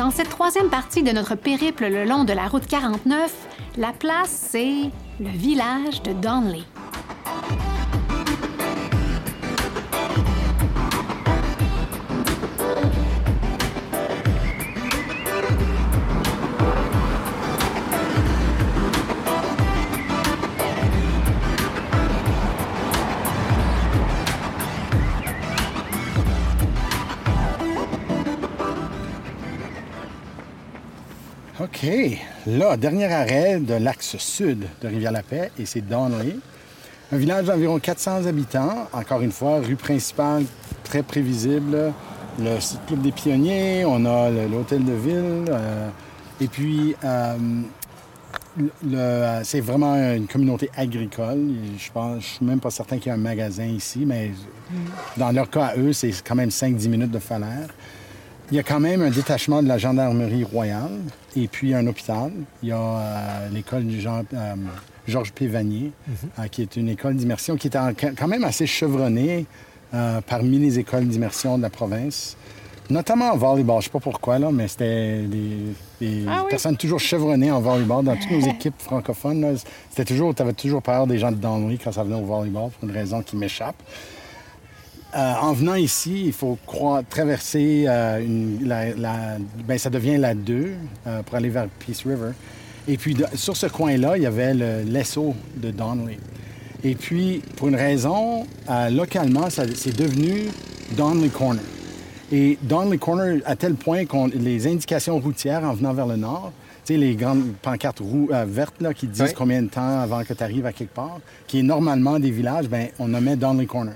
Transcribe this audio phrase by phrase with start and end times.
[0.00, 3.30] Dans cette troisième partie de notre périple le long de la route 49,
[3.76, 6.62] la place, c'est le village de Donley.
[31.82, 31.90] OK.
[32.46, 36.36] Là, dernier arrêt de l'axe sud de Rivière-la-Paix, et c'est Donley.
[37.10, 38.86] Un village d'environ 400 habitants.
[38.92, 40.44] Encore une fois, rue principale
[40.84, 41.92] très prévisible.
[42.38, 45.44] Le club des pionniers, on a l'hôtel de ville.
[45.48, 45.88] euh,
[46.40, 47.36] et puis, euh,
[49.42, 51.48] c'est vraiment une communauté agricole.
[51.78, 54.32] Je pense, je suis même pas certain qu'il y ait un magasin ici, mais
[55.16, 57.68] dans leur cas à eux, c'est quand même 5-10 minutes de falaire.
[58.50, 60.90] Il y a quand même un détachement de la gendarmerie royale
[61.36, 62.32] et puis un hôpital.
[62.62, 64.54] Il y a euh, l'école du Jean- euh,
[65.06, 65.46] Georges P.
[65.46, 65.92] Vanier,
[66.38, 69.46] euh, qui est une école d'immersion qui est en- quand même assez chevronnée
[69.94, 72.36] euh, parmi les écoles d'immersion de la province.
[72.90, 73.80] Notamment en volleyball.
[73.80, 75.58] Je sais pas pourquoi, là, mais c'était des,
[76.00, 76.50] des Ah oui?
[76.50, 79.56] personnes toujours chevronnées en volleyball dans toutes nos équipes francophones.
[79.90, 82.70] C'était toujours, tu avais toujours peur des gens de Donley quand ça venait au volleyball
[82.70, 83.76] pour une raison qui m'échappe.
[85.16, 90.18] Euh, en venant ici, il faut croire, traverser euh, une- la, la- ben, ça devient
[90.18, 90.70] la 2
[91.06, 92.30] euh, pour aller vers Peace River.
[92.86, 96.18] Et puis, de- sur ce coin-là, il y avait le l'ESSO de Donley.
[96.84, 100.44] Et puis, pour une raison, euh, localement, c'est devenu
[100.96, 101.62] Donley Corner.
[102.32, 106.52] Et Donley Corner, à tel point qu'on les indications routières en venant vers le nord,
[106.84, 109.32] tu sais, les grandes pancartes rou- euh, vertes là, qui disent Oui.
[109.36, 112.68] combien de temps avant que tu arrives à quelque part, qui est normalement des villages,
[112.68, 113.94] ben on nommait Donley Corner.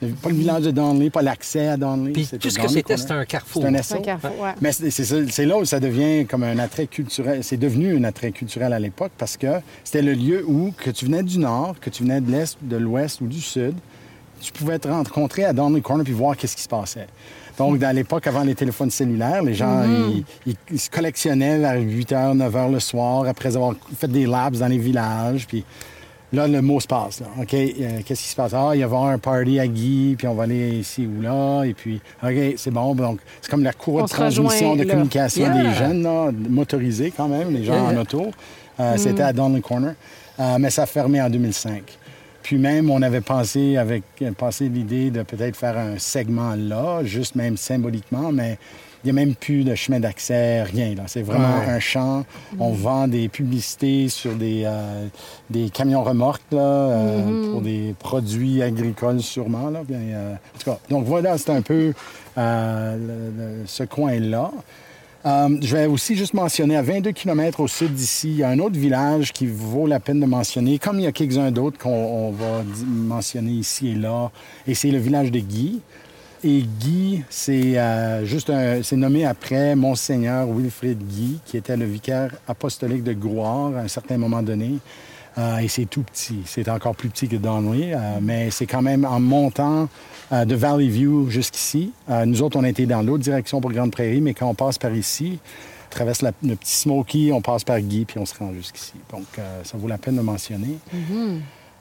[0.00, 2.12] Pas le village de Donley, pas l'accès à Donley.
[2.12, 3.62] Puis c'était tout ce que c'était, c'était un carrefour.
[3.62, 4.54] C'est un carrefour, ouais.
[4.60, 7.42] Mais c'est là où ça devient comme un attrait culturel.
[7.42, 9.46] C'est devenu un attrait culturel à l'époque parce que
[9.84, 12.76] c'était le lieu où, que tu venais du nord, que tu venais de l'est, de
[12.76, 13.74] l'ouest ou du sud,
[14.40, 17.06] tu pouvais te rencontrer à Donley Corner puis voir qu'est-ce qui se passait.
[17.56, 21.80] Donc, à l'époque, avant les téléphones cellulaires, les gens, ils, ils- ils se collectionnaient vers
[21.80, 25.46] 8 h, 9 h le soir, après avoir fait des labs dans les villages.
[25.46, 25.64] Puis
[26.32, 27.20] là, le mot se passe.
[27.20, 27.26] Là.
[27.40, 28.52] OK, euh, qu'est-ce qui se passe?
[28.54, 31.22] Ah, il va y avoir un party à Guy, puis on va aller ici ou
[31.22, 31.64] là.
[31.64, 32.94] Et puis, OK, c'est bon.
[32.94, 34.90] Donc, c'est comme la cour de transmission de là.
[34.92, 35.62] communication Yeah.
[35.62, 38.30] des jeunes, là, motorisés quand même, les gens en auto.
[38.80, 39.94] Euh, C'était à Donley Corner.
[40.38, 41.82] Euh, mais ça a fermé en 2005.
[42.42, 44.02] Puis même, on avait pensé avec
[44.36, 48.58] pensé l'idée de peut-être faire un segment là, juste même symboliquement, mais
[49.06, 50.92] il n'y a même plus de chemin d'accès, rien.
[51.06, 51.70] C'est vraiment Ouais.
[51.70, 52.24] un champ.
[52.58, 55.06] On vend des publicités sur des, euh,
[55.48, 59.70] des camions remorques là, euh, pour des produits agricoles sûrement.
[59.70, 59.82] Là.
[59.86, 61.92] Bien, euh, en tout cas, donc voilà, c'est un peu
[62.36, 62.96] le-
[63.36, 64.50] le- ce coin-là.
[65.24, 68.48] Euh, je vais aussi juste mentionner, à 22 km au sud d'ici, il y a
[68.48, 71.78] un autre village qui vaut la peine de mentionner, comme il y a quelques-uns d'autres
[71.78, 74.30] qu'on on va mentionner ici et là,
[74.68, 75.80] et c'est le village de Guy.
[76.44, 81.86] Et Guy, c'est euh, juste un- c'est nommé après Monseigneur Wilfrid Guy, qui était le
[81.86, 84.74] vicaire apostolique de Grouard à un certain moment donné.
[85.38, 86.38] Euh, et c'est tout petit.
[86.46, 89.88] C'est encore plus petit que Donley, euh, mais c'est quand même en montant
[90.32, 91.92] de Valley View jusqu'ici.
[92.26, 94.76] Nous autres, on a été dans l'autre direction pour Grande Prairie, mais quand on passe
[94.76, 95.38] par ici,
[95.86, 98.94] on traverse le petit Smoky, on passe par Guy, puis on se rend jusqu'ici.
[99.12, 99.24] Donc,
[99.62, 100.78] ça vaut la peine de mentionner.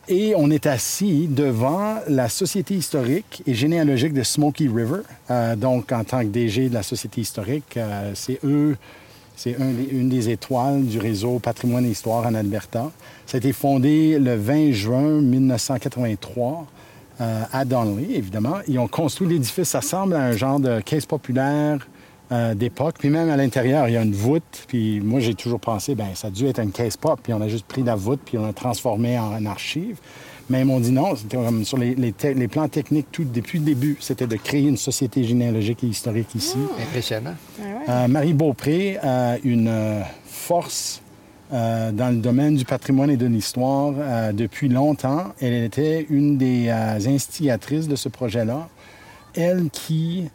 [0.07, 5.01] Et on est assis devant la Société historique et généalogique de Smoky River.
[5.31, 8.77] Euh, donc, en tant que DG de la Société historique, euh, c'est eux,
[9.35, 12.91] c'est une des étoiles du réseau Patrimoine et Histoire en Alberta.
[13.25, 16.67] Ça a été fondé le 20 juin 1983
[17.22, 18.57] euh, à Donley, évidemment.
[18.67, 21.87] Ils ont construit l'édifice, ça ressemble à un genre de caisse populaire
[22.31, 22.96] euh, d'époque.
[23.00, 24.66] Puis même à l'intérieur, il y a une voûte.
[24.68, 27.19] Puis moi, j'ai toujours pensé, ben ça a dû être une caisse pop.
[27.22, 29.97] Puis on a juste pris la voûte, puis on l'a transformé en, en archive.
[30.50, 33.24] Mais ils m'ont dit non, c'était comme sur les, les te- les plans techniques, tout
[33.24, 36.58] depuis le début, c'était de créer une société généalogique et historique ici.
[36.79, 37.34] Impressionnant.
[37.90, 41.02] Euh, Marie Beaupré a une euh, force
[41.52, 45.34] euh, dans le domaine du patrimoine et de l'histoire euh, depuis longtemps.
[45.41, 48.67] Elle était une des euh, instigatrices de ce projet-là.
[49.34, 50.26] Elle qui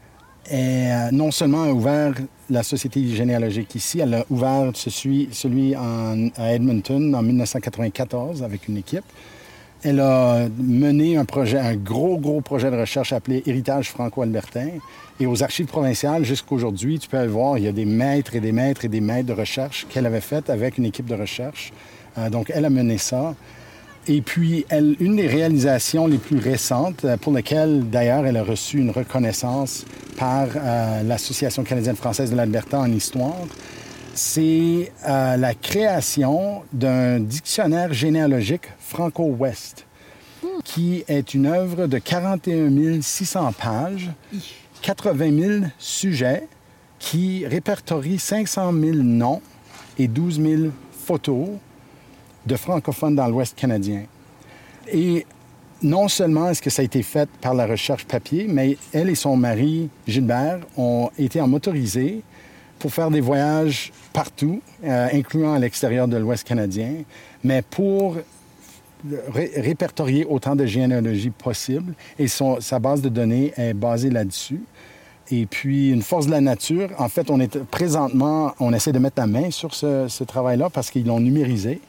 [0.50, 2.14] est, euh, non seulement a ouvert
[2.48, 8.76] la Société généalogique ici, elle a ouvert celui, celui à Edmonton en 1994 avec une
[8.76, 9.04] équipe.
[9.82, 14.68] Elle a mené un projet, un gros, gros projet de recherche appelé Héritage franco-albertain.
[15.18, 18.40] Et aux archives provinciales, jusqu'aujourd'hui, tu peux aller voir, il y a des maîtres et
[18.40, 21.72] des maîtres et des maîtres de recherche qu'elle avait faites avec une équipe de recherche.
[22.18, 23.34] Euh, donc, elle a mené ça.
[24.12, 28.42] Et puis, elle, une des réalisations les plus récentes, euh, pour lesquelles, d'ailleurs, elle a
[28.42, 29.84] reçu une reconnaissance
[30.18, 33.46] par euh, l'Association canadienne-française de l'Alberta en histoire.
[34.12, 39.86] C'est euh, la création d'un dictionnaire généalogique franco-ouest,
[40.64, 44.10] qui est une œuvre de 41 600 pages,
[44.82, 46.48] 80 000 sujets,
[46.98, 49.40] qui répertorie 500 000 noms
[50.00, 50.62] et 12 000
[51.06, 51.50] photos
[52.46, 54.04] de francophones dans l'Ouest canadien.
[54.92, 55.26] Et
[55.82, 59.14] non seulement est-ce que ça a été fait par la recherche papier, mais elle et
[59.14, 62.22] son mari, Gilbert, ont été en motorisé
[62.78, 66.92] pour faire des voyages partout, euh, incluant à l'extérieur de l'Ouest canadien,
[67.44, 68.16] mais pour
[69.32, 71.94] répertorier autant de généalogie possible.
[72.18, 74.62] Et son, sa base de données est basée là-dessus.
[75.30, 78.98] Et puis, une force de la nature, en fait, on est présentement, on essaie de
[78.98, 81.80] mettre la main sur ce, ce travail-là parce qu'ils l'ont numérisé.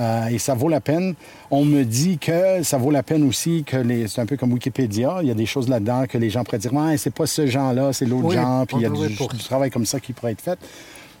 [0.00, 1.14] Euh, et ça vaut la peine.
[1.50, 4.08] On me dit que ça vaut la peine aussi que les.
[4.08, 5.18] C'est un peu comme Wikipédia.
[5.22, 7.46] Il y a des choses là-dedans que les gens pourraient dire ouais, c'est pas ce
[7.46, 8.66] genre-là, c'est l'autre genre.
[8.66, 10.58] Puis il y a du, du, travail comme ça qui pourrait être fait.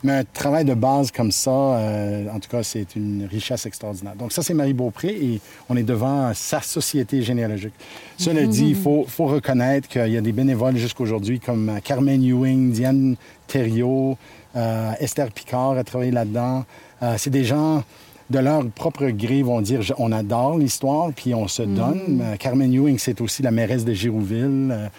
[0.02, 4.14] Mais un travail de base comme ça, euh, en tout cas, c'est une richesse extraordinaire.
[4.14, 7.72] Donc ça, c'est Marie Beaupré et on est devant sa société généalogique.
[8.18, 12.72] Cela dit, il faut, faut reconnaître qu'il y a des bénévoles jusqu'aujourd'hui comme Carmen Ewing,
[12.72, 14.18] Diane Thériault,
[14.54, 16.64] euh, Esther Picard a travaillé là-dedans.
[17.02, 17.82] Euh, c'est des gens
[18.30, 22.20] de leur propre gré vont dire on adore l'histoire, puis on se donne.
[22.20, 22.38] Mm-hmm.
[22.38, 24.90] Carmen Ewing, c'est aussi la mairesse de Girouville.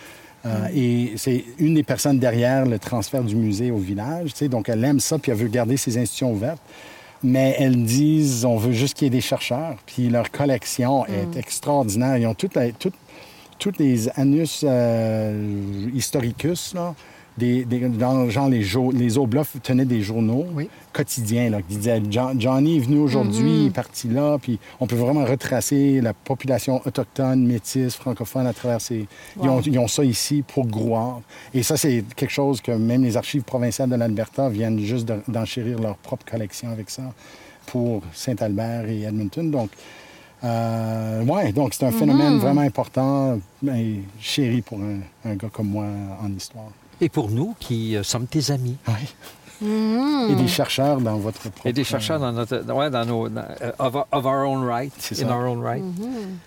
[0.45, 4.33] Euh, et c'est une des personnes derrière le transfert du musée au village.
[4.49, 6.61] Donc, elle aime ça, puis elle veut garder ses institutions ouvertes.
[7.23, 9.75] Mais elles disent, on veut juste qu'il y ait des chercheurs.
[9.85, 11.39] Puis leur collection est mm.
[11.39, 12.17] extraordinaire.
[12.17, 12.73] Ils ont toutes les,
[13.59, 16.93] toutes, les anus euh, historicus, là,
[17.37, 20.45] des, dans, genre les, les Obloffs tenaient des journaux
[20.91, 23.61] quotidiens là, qui disaient Johnny est venu aujourd'hui, mm-hmm.
[23.61, 28.53] il est parti là, puis on peut vraiment retracer la population autochtone, métisse, francophone à
[28.53, 29.07] travers ces.
[29.41, 31.21] Ils, ont, ça ici pour Grouard.
[31.53, 35.79] Et ça, c'est quelque chose que même les archives provinciales de l'Alberta viennent juste d'enchérir
[35.79, 37.03] leur propre collection avec ça
[37.67, 39.51] pour Saint-Albert et Edmonton.
[39.51, 39.69] Donc,
[40.43, 42.41] euh, ouais, donc c'est un phénomène mm-hmm.
[42.41, 44.79] vraiment important et chéri pour
[45.25, 45.85] un gars comme moi
[46.23, 46.71] en histoire
[47.01, 48.77] et pour nous qui euh, sommes tes amis.
[48.87, 48.93] Oui.
[50.29, 51.65] Et des chercheurs dans votre propre...
[51.65, 52.71] Et des chercheurs dans notre...
[52.71, 53.27] Ouais, dans nos...
[53.27, 54.93] Euh, of, our own right.
[54.99, 55.83] C'est In our own right.
[55.83, 56.37] Mm-hmm.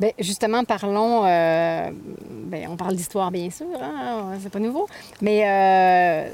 [0.00, 1.24] Bien, justement, parlons.
[1.24, 1.90] Euh,
[2.30, 4.88] bien, on parle d'histoire, bien sûr, hein, c'est pas nouveau.
[5.20, 6.28] Mais euh,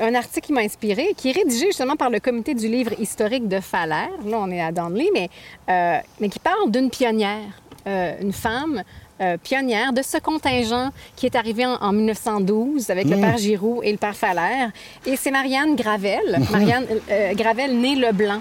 [0.00, 3.48] un article qui m'a inspiré, qui est rédigé justement par le comité du livre historique
[3.48, 4.10] de Falaire.
[4.24, 5.28] Là, on est à Danley, mais,
[5.68, 8.82] euh, mais qui parle d'une pionnière, euh, une femme
[9.20, 13.20] euh, pionnière de ce contingent qui est arrivé en, 1912 avec le mm.
[13.20, 14.72] père Giroux et le père Fallaire.
[15.06, 18.40] Et c'est Marianne Gravel, Marianne euh, Gravel née Leblanc.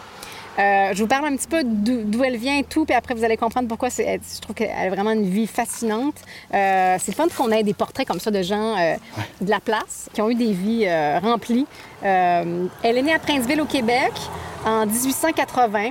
[0.57, 3.23] Euh, je vous parle un petit peu d'où elle vient et tout, puis après vous
[3.23, 6.15] allez comprendre pourquoi je trouve qu'elle a vraiment une vie fascinante.
[6.53, 8.75] Euh, c'est fun qu'on ait des portraits comme ça de gens
[9.41, 10.87] de la place qui ont eu des vies
[11.21, 11.67] remplies.
[12.01, 14.11] elle est née à Princeville au Québec
[14.65, 15.89] en 1880.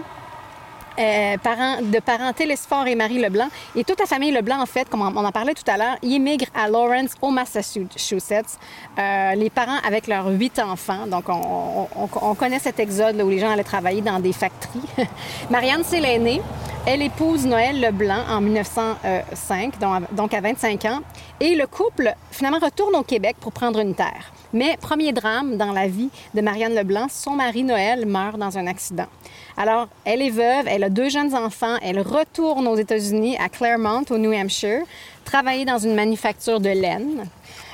[0.99, 1.37] Euh,
[1.83, 3.49] de parents Télésphore et Marie Leblanc.
[3.75, 6.51] Et toute la famille Leblanc, en fait, comme on en parlait tout à l'heure, immigrent
[6.55, 8.59] à Lawrence, au Massachusetts.
[8.99, 11.07] Euh, les parents avec leurs huit enfants.
[11.07, 14.83] Donc, on, on, connaît cet exode où les gens allaient travailler dans des factories.
[15.51, 16.43] Marianne, c'est l'aînée.
[16.85, 19.75] Elle épouse Noël Leblanc en 1905,
[20.13, 20.99] donc à 25 ans.
[21.39, 24.33] Et le couple, finalement, retourne au Québec pour prendre une terre.
[24.53, 28.67] Mais premier drame dans la vie de Marianne Leblanc, son mari Noël meurt dans un
[28.67, 29.07] accident.
[29.57, 34.05] Alors, elle est veuve, elle a deux jeunes enfants, elle retourne aux États-Unis, à Claremont,
[34.11, 34.83] au New Hampshire,
[35.25, 37.27] travailler dans une manufacture de laine.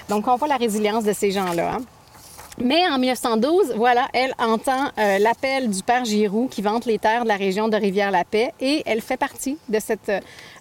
[0.08, 1.74] Donc, on voit la résilience de ces gens-là.
[1.74, 1.82] Hein.
[2.64, 7.22] Mais en 1912, voilà, elle entend euh, l'appel du père Giroux qui vante les terres
[7.22, 10.10] de la région de Rivière-la-Paix et elle fait partie de, cette,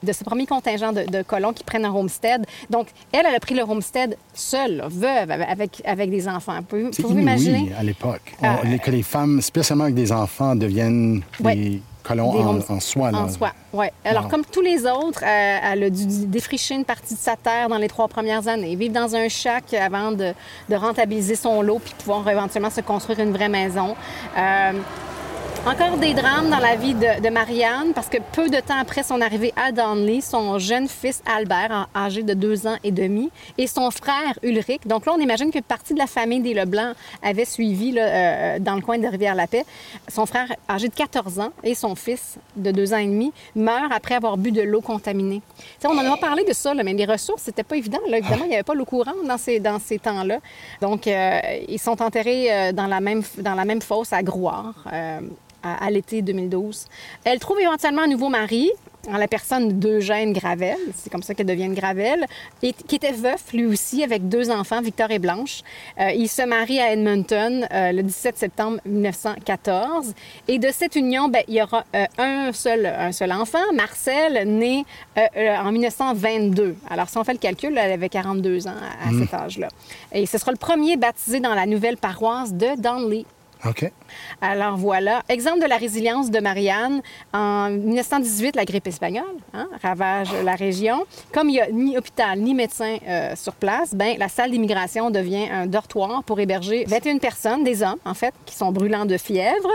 [0.04, 2.46] de ce premier contingent de, colons qui prennent un homestead.
[2.70, 6.60] Donc, elle, elle a pris le homestead seule, veuve, avec, avec des enfants.
[6.68, 7.72] Pouvez-vous imaginer?
[7.78, 8.36] à l'époque.
[8.42, 8.60] Ah.
[8.84, 13.10] que les femmes, spécialement avec des enfants, deviennent des colons en, soie.
[13.14, 13.88] En soie, oui.
[14.06, 17.70] Alors, comme tous les autres, euh, elle a dû défricher une partie de sa terre
[17.70, 20.34] dans les trois premières années, vivre dans un chac avant de,
[20.70, 23.96] de rentabiliser son lot puis pouvoir éventuellement se construire une vraie maison.
[24.38, 24.72] Euh,
[25.68, 29.20] encore des drames dans la vie de, Marianne, parce que peu de temps après son
[29.20, 33.92] arrivée à Donley, son jeune fils Albert, âgé de deux ans et demi, et son
[33.92, 37.92] frère Ulrich, donc là, on imagine que partie de la famille des Leblanc avait suivi
[37.92, 39.66] là, euh, dans le coin de Rivière-la-Paix.
[40.08, 43.92] Son frère, âgé de 14 ans, et son fils de deux ans et demi, meurent
[43.92, 45.42] après avoir bu de l'eau contaminée.
[45.84, 48.00] on en a parlé de ça, mais les ressources, c'était pas évident.
[48.08, 50.40] Évidemment, il n'y avait pas l'eau courante dans ces, dans ces temps-là.
[50.82, 54.76] Donc, euh, ils sont enterrés euh, dans, la même, dans la même fosse à Grouard
[55.64, 56.86] à, l'été 2012.
[57.24, 58.72] Elle trouve éventuellement un nouveau mari.
[59.10, 62.26] en la personne d'Eugène Gravel, c'est comme ça qu'elle devient Gravel,
[62.62, 65.62] et qui était veuf lui aussi avec deux enfants, Victor et Blanche.
[66.00, 70.14] Euh, il se marie à Edmonton euh, le 17 septembre 1914.
[70.50, 74.46] Et de cette union, ben, il y aura euh, un, seul, un seul enfant, Marcel,
[74.46, 74.86] né
[75.16, 76.76] en 1922.
[76.90, 79.70] Alors, si on fait le calcul, elle avait 42 ans à, cet âge-là.
[80.12, 83.26] Et ce sera le premier baptisé dans la nouvelle paroisse de Donley.
[83.66, 83.92] OK.
[84.42, 85.24] Alors voilà.
[85.30, 87.02] Exemple de la résilience de Marianne.
[87.34, 89.24] En 1918, la grippe espagnole
[89.54, 91.06] hein, ravage la région.
[91.34, 95.10] Comme il n'y a ni hôpital ni médecin euh, sur place, ben, la salle d'immigration
[95.10, 99.18] devient un dortoir pour héberger 21 personnes, des hommes en fait, qui sont brûlants de
[99.18, 99.70] fièvre.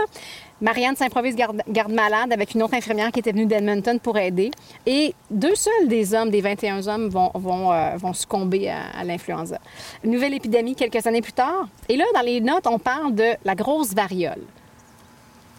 [0.61, 4.51] Marianne s'improvise garde, malade avec une autre infirmière qui était venue d'Edmonton pour aider.
[4.85, 9.59] Et deux seuls des hommes, des 21 hommes, vont, vont, euh, vont succomber à, l'influenza.
[10.03, 11.67] Nouvelle épidémie quelques années plus tard.
[11.89, 14.41] Et là, dans les notes, on parle de la grosse variole.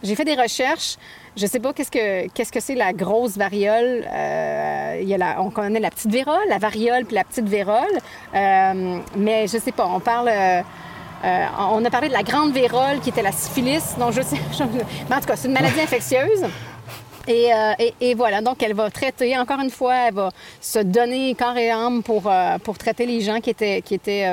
[0.03, 0.97] J'ai fait des recherches.
[1.37, 4.07] Je ne sais pas qu'est-ce que c'est la grosse variole.
[4.07, 7.99] Euh, on connaît la petite vérole, la variole puis la petite vérole.
[8.35, 9.87] Euh, mais je sais pas.
[9.87, 10.31] On parle.
[11.25, 13.97] Euh, on a parlé de la grande vérole qui était la syphilis.
[13.99, 14.37] Donc je sais,
[15.09, 16.45] mais en tout cas, c'est une maladie infectieuse.
[17.27, 20.29] Euh, et, voilà, donc elle va traiter, encore une fois, elle va
[20.61, 24.27] se donner corps et âme pour, euh, pour traiter les gens qui étaient, qui étaient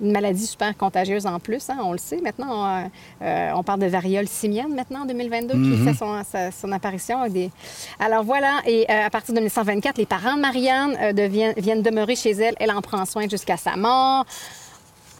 [0.00, 1.68] une maladie super contagieuse en plus.
[1.68, 2.88] Hein, on le sait maintenant.
[3.20, 6.22] on parle de variole simienne maintenant en 2022 qui mm-hmm.
[6.22, 7.26] fait son, apparition.
[7.26, 7.50] des...
[7.98, 10.96] Alors voilà, et à partir de 1924, les parents de Marianne
[11.56, 12.54] viennent demeurer chez elle.
[12.60, 14.26] Elle en prend soin jusqu'à sa mort.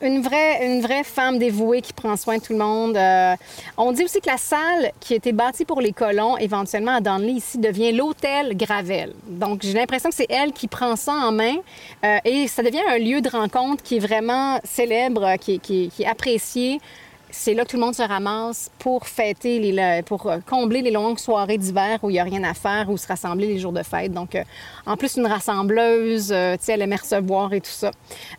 [0.01, 2.97] Une vraie, une vraie femme dévouée qui prend soin de tout le monde.
[2.97, 3.35] Euh,
[3.77, 7.01] on dit aussi que la salle qui a été bâtie pour les colons, éventuellement à
[7.01, 9.13] Danley, ici, devient l'hôtel Gravel.
[9.27, 11.57] Donc, j'ai l'impression que c'est elle qui prend ça en main
[12.05, 16.07] euh, et ça devient un lieu de rencontre qui est vraiment célèbre, qui, qui est
[16.07, 16.81] apprécié
[17.31, 20.91] c'est là que tout le monde se ramasse pour fêter, les, pour euh, combler les
[20.91, 23.73] longues soirées d'hiver où il n'y a rien à faire ou se rassembler les jours
[23.73, 24.13] de fête.
[24.13, 24.43] Donc, euh,
[24.87, 27.91] en plus, une rassembleuse, euh, tu sais, elle aimait recevoir et tout ça.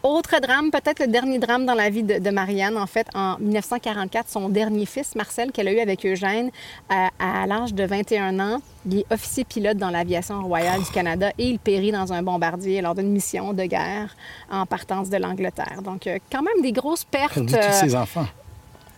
[0.02, 4.30] Autre drame, peut-être le dernier drame dans la vie de, Marianne, en fait, en 1944,
[4.30, 6.50] son dernier fils, Marcel, qu'elle a eu avec Eugène
[6.90, 11.46] à, l'âge de 21 ans, il est officier pilote dans l'aviation royale du Canada et
[11.46, 14.16] il périt dans un bombardier lors d'une mission de guerre
[14.50, 15.82] en partance de l'Angleterre.
[15.84, 17.34] Donc, quand même des grosses pertes.
[17.34, 18.26] Perdu tous ses enfants?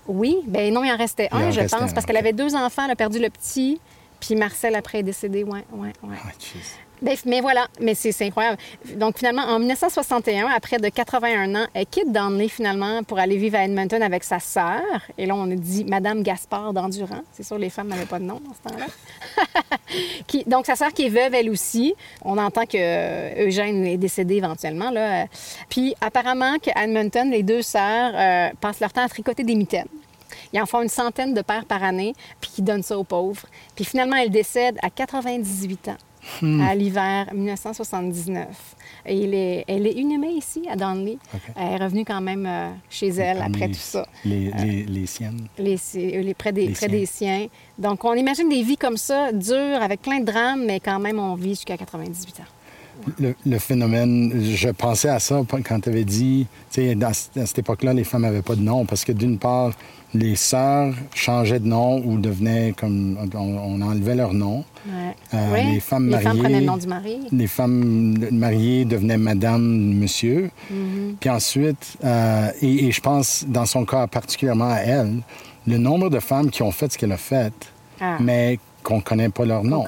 [0.08, 2.92] Oui, ben non, il en restait un, je pense, parce qu'elle avait deux enfants, elle
[2.92, 3.80] a perdu le petit,
[4.20, 6.16] puis Marcel après est décédé, ouais, ouais, ouais.
[6.26, 6.30] Ah,
[7.02, 8.58] ben, mais voilà, mais c'est incroyable.
[8.96, 13.58] Donc finalement, en 1961, après de 81 ans, elle quitte Danley finalement pour aller vivre
[13.58, 14.82] à Edmonton avec sa sœur.
[15.18, 17.22] Et là, on dit Madame Gaspard d'Endurant.
[17.34, 20.44] C'est sûr, les femmes n'avaient pas de nom dans ce temps-là.
[20.48, 21.96] donc sa sœur qui est veuve, elle aussi.
[22.24, 24.92] On entend que Eugène est décédé éventuellement.
[24.92, 25.26] Là.
[25.70, 29.88] Puis apparemment qu'à Edmonton, les deux sœurs euh, passent leur temps à tricoter des mitaines.
[30.54, 33.46] Ils en font une centaine de paires par année, puis ils donnent ça aux pauvres.
[33.76, 35.98] Puis finalement, elle décède à 98 ans.
[36.42, 36.62] Hmm.
[36.62, 38.48] à l'hiver 1979.
[39.06, 41.18] Et elle est inhumée ici, à Donley.
[41.56, 44.06] Elle est revenue quand même euh, chez elle après tout ça.
[44.24, 45.48] Les, les, les siennes?
[45.58, 47.48] Les, les, près, des, près des siens.
[47.78, 51.20] Donc, on imagine des vies comme ça, dures, avec plein de drames, mais quand même,
[51.20, 52.44] on vit jusqu'à 98 ans.
[53.20, 57.60] Le, le, phénomène, je pensais à ça quand tu avais dit, tu sais, à cette
[57.60, 59.72] époque-là, les femmes n'avaient pas de nom, parce que d'une part,
[60.14, 63.18] les sœurs changeaient de nom ou devenaient comme.
[63.34, 64.64] On, enlevait leur nom.
[65.34, 66.24] Euh, les femmes mariées.
[66.26, 67.20] Les femmes prenaient le nom du mari.
[67.32, 70.50] Les femmes mariées devenaient madame, monsieur.
[70.72, 71.16] Mm-hmm.
[71.20, 75.18] Puis ensuite, euh, et, je pense, dans son cas particulièrement à elle,
[75.68, 77.54] le nombre de femmes qui ont fait ce qu'elle a fait,
[78.00, 78.18] ah.
[78.20, 79.84] mais qu'on ne connaît pas leur nom.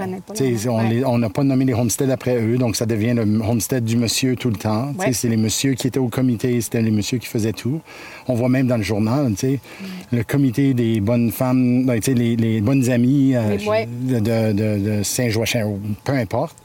[1.05, 4.35] On n'a pas nommé les homesteads après eux, donc ça devient le homestead du monsieur
[4.35, 4.93] tout le temps.
[5.12, 7.81] C'est les messieurs qui étaient au comité, c'était les messieurs qui faisaient tout.
[8.27, 9.33] On voit même dans le journal,
[10.12, 16.13] le comité des bonnes femmes, ben, les, les bonnes amies euh, de, de, Saint-Joachim, peu
[16.13, 16.55] importe.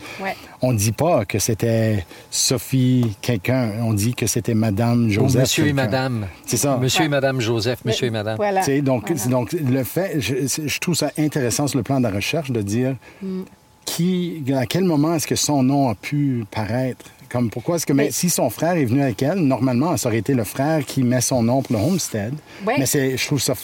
[0.61, 5.43] On ne dit pas que c'était Sophie quelqu'un, on dit que c'était Madame Joseph.
[5.43, 6.27] monsieur et Madame.
[6.47, 6.77] C'est ça.
[6.77, 8.37] Monsieur et Madame Joseph, Monsieur et Madame.
[8.37, 8.63] Voilà.
[8.81, 12.61] Donc, donc, le fait, je, trouve ça intéressant sur le plan de la recherche de
[12.61, 13.43] dire mm.
[13.85, 17.93] qui, à quel moment est-ce que son nom a pu paraître comme pourquoi est-ce que
[17.93, 21.03] mais, si son frère est venu avec elle, normalement, ça aurait été le frère qui
[21.03, 22.35] met son nom pour le homestead.
[22.67, 23.55] Mais c'est, je trouve ça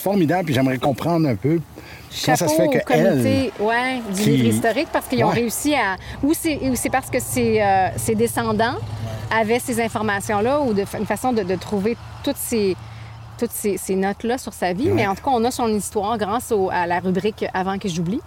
[0.00, 1.60] formidable, puis j'aimerais comprendre un peu
[2.24, 5.74] comment ça se fait que comité, elle, ouais, du livre historique parce qu'ils ont réussi
[5.74, 8.76] à ou c'est, c'est parce que ses, euh, ses descendants
[9.30, 12.76] avaient ces informations-là ou de, une façon de, de trouver toutes ces
[13.38, 16.52] toutes ces, notes-là sur sa vie, mais en tout cas, on a son histoire grâce
[16.70, 18.20] à la rubrique Avant que j'oublie.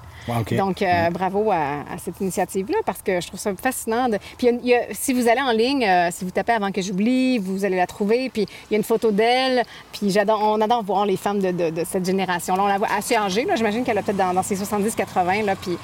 [0.58, 1.56] Donc, euh, bravo à,
[1.92, 4.10] à cette initiative-là parce que je trouve ça fascinant.
[4.10, 6.26] de- Puis, il y a- il y a- si vous allez en ligne, euh, si
[6.26, 8.30] vous tapez avant que j'oublie, vous allez la trouver.
[8.30, 9.64] Puis, il y a une photo d'elle.
[9.92, 12.64] Puis, j'adore, on adore voir les femmes de, de- de cette génération-là.
[12.64, 13.46] On la voit assez âgée.
[13.46, 13.56] là.
[13.56, 15.44] J'imagine qu'elle a peut-être dans, dans ses 70-80.
[15.44, 15.56] là.
[15.56, 15.78] Puis,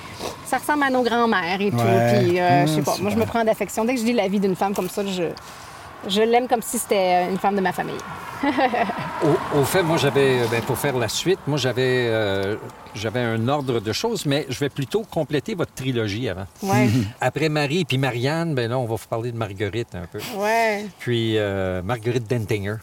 [0.46, 1.78] ça ressemble à nos grands-mères et tout.
[1.78, 2.20] Ouais.
[2.24, 2.98] Puis, euh, je sais Ah, pas.
[3.02, 3.86] Moi, je me prends d'affection.
[3.86, 5.24] Dès que je lis la vie d'une femme comme ça, je,
[6.08, 7.98] je l'aime comme si c'était une femme de ma famille.
[9.24, 12.58] Au, au fait, moi, j'avais, euh, ben, pour faire la suite, moi, j'avais, euh,
[12.94, 16.46] j'avais un ordre de choses, mais je vais plutôt compléter votre trilogie avant.
[16.62, 16.90] Ouais.
[17.22, 20.20] Après Marie puis Marianne, ben là, on va vous parler de Marguerite un peu.
[20.38, 20.86] ouais.
[21.00, 22.76] Puis euh, Marguerite Dentinger.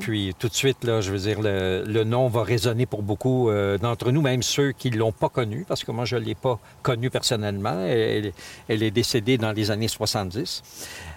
[0.00, 3.50] Puis tout de suite, là, je veux dire, le, le nom va résonner pour beaucoup
[3.50, 6.20] euh, d'entre nous, même ceux qui ne l'ont pas connue, parce que moi, je ne
[6.20, 7.80] l'ai pas connue personnellement.
[7.86, 8.32] Elle,
[8.68, 10.62] elle est décédée dans les années 70.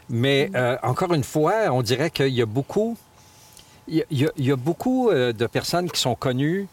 [0.09, 2.97] Mais euh, encore une fois, on dirait qu'il y a beaucoup,
[3.87, 6.15] il y a, il y a- il y a beaucoup euh, de personnes qui sont
[6.15, 6.67] connues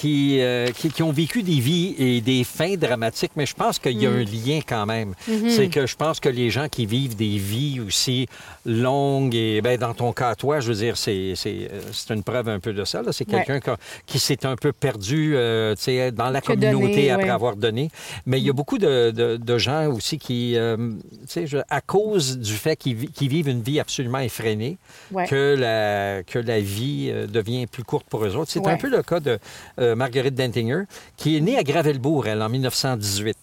[0.00, 3.78] qui, euh, qui, qui ont vécu des vies et des fins dramatiques, mais je pense
[3.78, 5.14] qu'il y a un lien quand même.
[5.48, 8.26] C'est que je pense que les gens qui vivent des vies aussi
[8.66, 12.22] longues, et ben, dans ton cas, toi, je veux dire, c'est c'est- euh, c'est une
[12.22, 13.00] preuve un peu de ça.
[13.02, 13.12] là.
[13.12, 13.42] C'est Ouais.
[13.44, 13.70] quelqu'un qui,
[14.06, 17.30] qui s'est un peu perdu euh, tu sais, dans la Que donner, communauté après ouais.
[17.30, 17.90] avoir donné.
[18.26, 21.58] Mais il y a beaucoup de, de- de gens aussi qui, euh, tu sais, je-
[21.70, 24.76] à cause du fait qu'ils vi- qu'ils vivent une vie absolument effrénée,
[25.12, 25.26] Ouais.
[25.26, 28.50] que, la, que la vie euh, devient plus courte pour eux autres.
[28.50, 29.38] C'est un peu le cas de
[29.86, 30.82] euh, Marguerite Dentinger,
[31.16, 33.36] qui est née à Gravelbourg, elle, en 1918.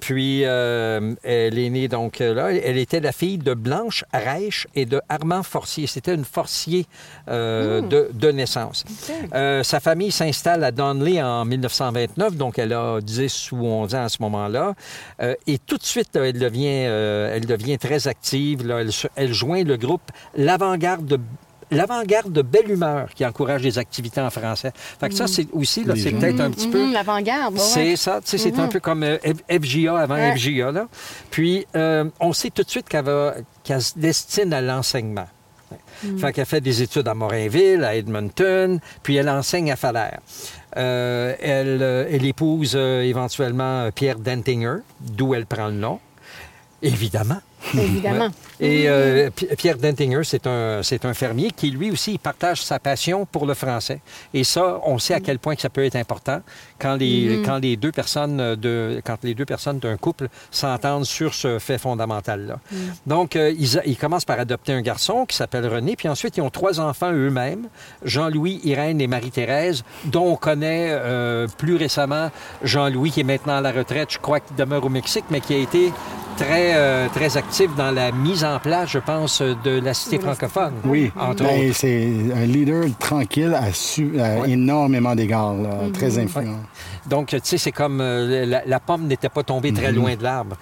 [0.00, 2.52] Puis, euh, elle est née donc euh, là.
[2.52, 5.86] Elle était la fille de Blanche Reich et de Armand Forcier.
[5.86, 6.86] C'était une forcier
[7.28, 8.84] euh, de, de naissance.
[9.34, 14.04] Euh, sa famille s'installe à Donley en 1929, donc elle a 10 ou 11 ans
[14.04, 14.74] à ce moment-là.
[15.46, 18.66] Et tout de suite, là, elle devient, elle devient très active.
[18.66, 18.80] là.
[18.80, 20.02] Elle, elle joint le groupe
[20.36, 21.18] L'Avant-Garde de
[21.70, 24.72] L'avant-garde de belle humeur qui encourage les activités en français.
[25.00, 26.86] Fait que ça, c'est aussi, là, c'est peut-être un petit peu...
[26.86, 27.54] Mhm, L'avant-garde.
[27.54, 30.36] ouais, C'est ça, tu sais, c'est un peu comme euh, F- FJA avant Ouais.
[30.36, 30.86] FJA, là.
[31.30, 35.26] Puis, euh, on sait tout de suite qu'elle va- qu'elle se destine à l'enseignement.
[36.18, 40.20] Fait qu'elle fait des études à Morinville, à Edmonton, puis elle enseigne à Falaire.
[40.76, 45.98] Euh, elle, euh, elle épouse euh, éventuellement Pierre Dentinger, d'où elle prend le nom,
[46.82, 47.40] évidemment.
[47.74, 48.28] Évidemment.
[48.60, 52.78] Et euh, Pi- Pierre Dentinger, c'est un, c'est un fermier qui, lui aussi, partage sa
[52.78, 54.00] passion pour le français.
[54.32, 56.40] Et ça, on sait à quel point que ça peut être important
[56.78, 61.34] quand les, quand les deux personnes de, quand les deux personnes d'un couple s'entendent sur
[61.34, 62.58] ce fait fondamental-là.
[63.06, 63.52] Donc, euh,
[63.84, 67.12] ils commencent par adopter un garçon qui s'appelle René, puis ensuite, ils ont trois enfants
[67.12, 67.68] eux-mêmes,
[68.04, 72.30] Jean-Louis, Irène et Marie-Thérèse, dont on connaît euh, plus récemment
[72.62, 75.54] Jean-Louis, qui est maintenant à la retraite, je crois qu'il demeure au Mexique, mais qui
[75.54, 75.92] a été
[76.36, 80.72] très, euh, très actif dans la mise en place, je pense, de la cité francophone.
[80.84, 81.76] Oui, entre Ben, autres.
[81.76, 84.50] c'est un leader tranquille à, su- à Ouais.
[84.50, 85.92] énormément d'égards, là, Mhm.
[85.92, 86.60] très influent.
[87.08, 89.96] Donc, tu sais, c'est comme euh, la, la pomme n'était pas tombée très Mhm.
[89.96, 90.56] loin de l'arbre.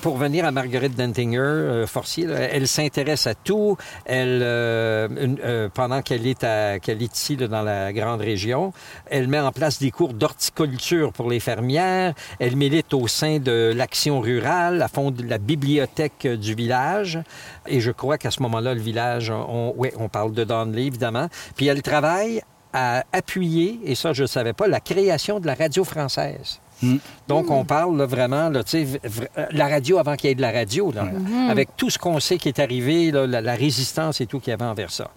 [0.00, 3.76] Pour venir à Marguerite Dentinger, euh, Forcier, là, elle s'intéresse à tout.
[4.06, 8.20] Elle, euh, une- euh, pendant qu'elle est, à- qu'elle est ici, là, dans la grande
[8.20, 8.72] région,
[9.10, 12.14] elle met en place des cours d'horticulture pour les fermières.
[12.38, 17.18] Elle milite au sein de l'action rurale, à fond de la bibliothèque euh, du village.
[17.66, 21.28] Et je crois qu'à ce moment-là, le village, on, ouais, on parle de Donley, évidemment.
[21.56, 22.40] Puis elle travaille
[22.72, 26.60] à appuyer, et ça je ne savais pas, la création de la radio française.
[27.28, 30.50] Donc, on parle là, vraiment, là, euh, la radio avant qu'il y ait de la
[30.50, 31.04] radio, là,
[31.50, 34.50] avec tout ce qu'on sait qui est arrivé, là, la, la résistance et tout qu'il
[34.50, 35.10] y avait envers ça.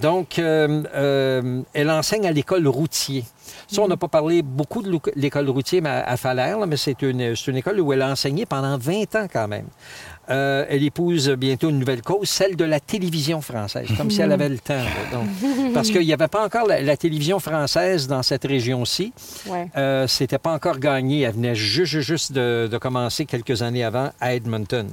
[0.00, 3.24] Donc, euh, euh, elle enseigne à l'école routier.
[3.70, 6.76] Ça, on n'a pas parlé beaucoup de l'école routier mais à, à Falaire, là, mais
[6.76, 9.66] c'est une, une école où elle a enseigné pendant 20 ans quand même.
[10.30, 14.32] Euh, elle épouse bientôt une nouvelle cause, celle de la télévision française, comme si elle
[14.32, 14.74] avait le temps.
[14.74, 15.26] là, donc.
[15.74, 19.12] parce qu'il n'y avait pas encore la, la télévision française dans cette région-ci.
[19.46, 19.68] Ouais.
[19.76, 21.22] Euh, C'était pas encore gagné.
[21.22, 24.88] Elle venait juste, juste de, de commencer quelques années avant à Edmonton.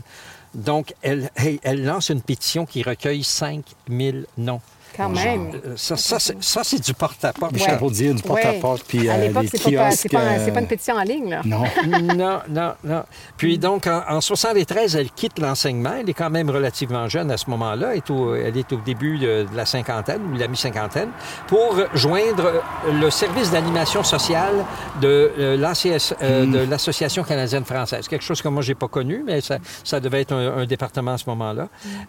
[0.56, 1.30] Donc, elle,
[1.64, 4.62] elle lance une pétition qui recueille 5000 noms.
[4.98, 5.52] Quand même.
[5.66, 7.54] Euh, Ça, ça, c'est- ça, c'est du porte-à-porte.
[7.54, 7.78] Michel Ouais.
[7.78, 10.00] Roudier, du porte-à-porte, puis à euh, l'époque, c'est pas, kiosques.
[10.00, 11.42] c'est pas, un- c'est pas euh, une pétition en ligne, là.
[11.46, 11.64] Non.
[12.16, 13.04] non, non, non.
[13.38, 15.94] Puis donc, en, en 73, elle quitte l'enseignement.
[16.00, 17.92] Elle est quand même relativement jeune à ce moment-là.
[17.92, 21.10] Elle est au, elle est au début de, de la cinquantaine ou de la mi-cinquantaine
[21.48, 24.66] pour joindre le service d'animation sociale
[25.02, 28.08] de euh, l'ACS, euh, de l'Association canadienne-française.
[28.08, 31.14] Quelque chose que moi, j'ai pas connu, mais ça, ça devait être un, un département
[31.14, 31.68] à ce moment-là.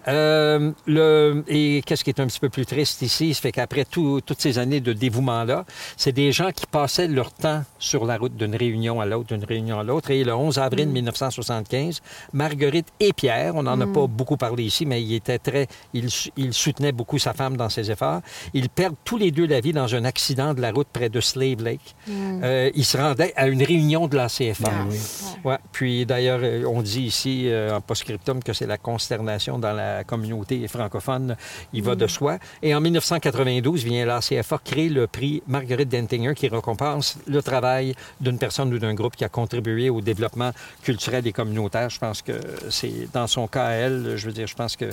[0.08, 3.84] Euh, le, et qu'est-ce qui est un petit peu plus triste ici, ça fait qu'après
[3.84, 5.64] tout- toutes ces années de dévouement-là,
[5.96, 9.44] c'est des gens qui passaient leur temps sur la route d'une réunion à l'autre, d'une
[9.44, 10.10] réunion à l'autre.
[10.10, 12.00] Et le 11 avril 1975,
[12.32, 16.08] Marguerite et Pierre, on n'en a pas beaucoup parlé ici, mais il était très, il,
[16.36, 18.20] il soutenait beaucoup sa femme dans ses efforts.
[18.54, 21.20] Ils perdent tous les deux la vie dans un accident de la route près de
[21.20, 21.94] Slave Lake.
[22.08, 24.70] Euh, ils se rendaient à une réunion de la CFA.
[24.70, 24.96] Ben oui.
[25.44, 25.58] Ouais.
[25.72, 30.04] Puis d'ailleurs, euh, on dit ici euh, en post-scriptum que c'est la consternation dans la
[30.04, 31.36] communauté francophone.
[31.72, 32.38] Il va de soi.
[32.62, 37.94] Et en 1992, vient la CFA créer le prix Marguerite Dentinger qui récompense le travail
[38.20, 40.50] d'une personne ou d'un groupe qui a contribué au développement
[40.82, 41.88] culturel et communautaire.
[41.88, 42.32] Je pense que
[42.68, 44.86] c'est dans son cas à elle, je veux dire, je pense que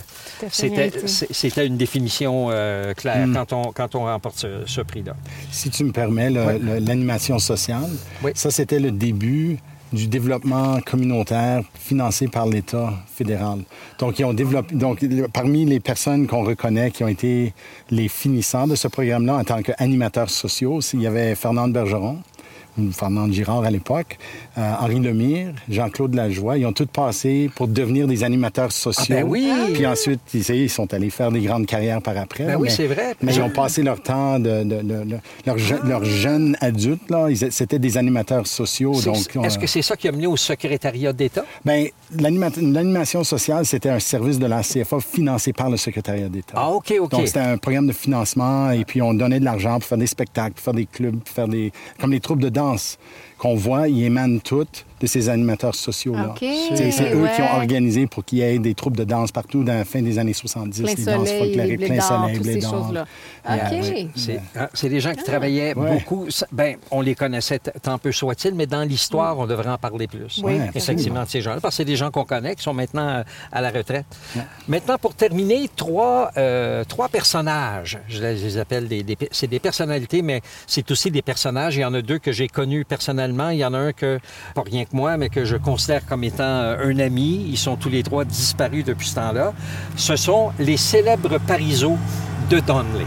[0.50, 5.16] c'était une définition euh, claire quand, on, quand on remporte ce, ce prix-là.
[5.52, 6.60] Si tu me permets, le- Ouais.
[6.60, 7.90] le- l'animation sociale,
[8.24, 8.32] Oui.
[8.36, 9.58] ça, c'était le début
[9.94, 13.60] du développement communautaire financé par l'État fédéral.
[14.00, 17.54] Donc, ils ont développé, donc, parmi les personnes qu'on reconnaît qui ont été
[17.90, 22.20] les finissants de ce programme-là en tant qu'animateurs sociaux, il y avait Fernande Bergeron,
[22.78, 24.18] ou Fernande Girard à l'époque,
[24.58, 26.58] euh, Henri Lemire, Jean-Claude Lajoie.
[26.58, 29.16] Ils ont tous passé pour devenir des animateurs sociaux.
[29.16, 29.50] ben oui!
[29.74, 32.46] Puis ensuite, ils, ils sont allés faire des grandes carrières par après.
[32.46, 33.16] Ben là, oui, mais- c'est vrai.
[33.22, 37.10] Mais ils ont passé leur temps de, de, de- de- leurs je- leurs jeunes adultes
[37.10, 38.94] là, c'était des animateurs sociaux.
[38.94, 41.46] C'est- Donc, on- Est-ce que c'est ça qui a mené au secrétariat d'État?
[42.18, 46.54] l'anima- l'animation sociale, c'était un service de la CFA financé par le secrétariat d'État.
[46.56, 47.12] Ah, OK, OK.
[47.12, 50.08] Donc, c'était un programme de financement et puis on donnait de l'argent pour faire des
[50.08, 51.72] spectacles, pour faire des clubs, pour faire des...
[52.00, 52.67] Comme les troupes de danse
[53.38, 56.30] qu'on voit, ils émanent toutes de ces animateurs sociaux-là.
[56.32, 56.46] OK.
[56.76, 59.74] C'est eux qui ont organisé pour qu'il y ait des troupes de danse partout dans
[59.74, 62.54] la fin des années 70, Plein les danses soleil, folkloriques, les plein soleil, toutes blé
[62.54, 62.72] ces d'or.
[62.86, 63.06] choses-là.
[63.50, 63.86] Yeah, OK.
[63.94, 64.10] oui.
[64.16, 65.94] C'est hein, c'est des gens qui travaillaient Ouais.
[66.00, 66.28] beaucoup.
[66.52, 70.42] Ben, on les connaissait tant peu soit-il, mais dans l'histoire, on devrait en parler plus.
[70.44, 72.74] Oui, Ouais, Effectivement, de ces gens-là, parce que c'est des gens qu'on connaît, qui sont
[72.74, 74.06] maintenant euh, à la retraite.
[74.68, 78.00] Maintenant, pour terminer, trois, euh, trois personnages.
[78.08, 81.76] Je les les appelle des, des c'est des personnalités, mais c'est aussi des personnages.
[81.76, 83.50] Il y en a deux que j'ai connus personnellement.
[83.50, 84.20] Il y en a un que,
[84.56, 87.46] pas rien moi, mais que je considère comme étant euh, un ami.
[87.50, 89.54] Ils sont tous les trois disparus depuis ce temps-là.
[89.96, 91.98] Ce sont les célèbres Parizeaux
[92.50, 93.06] de Donnelly.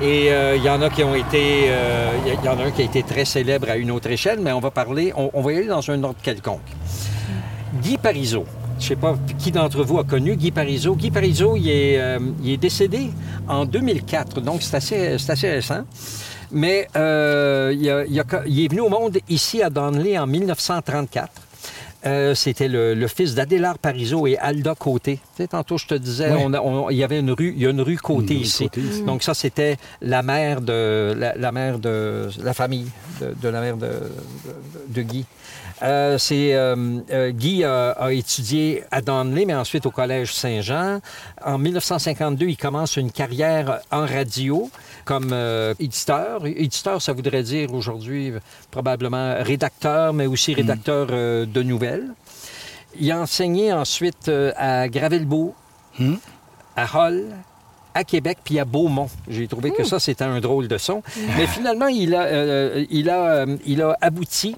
[0.00, 2.82] Et euh, il y en a qui ont été, euh, y- en a un qui
[2.82, 5.56] a été très célèbre à une autre échelle, mais on va parler, on, va y
[5.58, 6.60] aller dans un ordre quelconque.
[7.82, 8.44] Guy Parizeau.
[8.80, 10.96] Je ne sais pas qui d'entre vous a connu Guy Parizeau.
[10.96, 12.00] Guy Parizeau, il est,
[12.42, 13.10] il est décédé
[13.48, 15.84] en 2004, donc c'est assez, c'est assez récent.
[16.52, 20.26] Mais euh, il, a- il a- il est venu au monde ici à Donnelly en
[20.26, 21.30] 1934.
[22.06, 25.20] Euh, c'était le, le fils d'Adélard Parizeau et Alda Côté.
[25.36, 26.36] Tu sais, tantôt, je te disais, Ouais.
[26.44, 28.40] on a- on- il y avait une rue, il y a une rue Côté Une
[28.40, 28.64] rue ici.
[28.64, 29.02] Côté ici.
[29.04, 32.88] Donc ça, c'était la mère de la, la mère de la famille
[33.22, 35.24] de, de la mère de, de- de Guy.
[35.82, 41.00] Euh, c'est euh, Guy a, a étudié à Donnelly, mais ensuite au Collège Saint-Jean.
[41.44, 44.70] En 1952, il commence une carrière en radio
[45.04, 46.46] comme euh, éditeur.
[46.46, 48.32] Éditeur, ça voudrait dire aujourd'hui
[48.70, 52.08] probablement rédacteur, mais aussi rédacteur euh, de nouvelles.
[52.98, 55.54] Il a enseigné ensuite euh, à Gravelbourg,
[55.96, 56.16] Hmm.
[56.74, 57.26] à Hull,
[57.94, 59.08] à Québec, puis à Beaumont.
[59.28, 61.02] J'ai trouvé que ça, c'était un drôle de son.
[61.36, 64.56] Mais finalement, il a, euh, il a, euh, il a abouti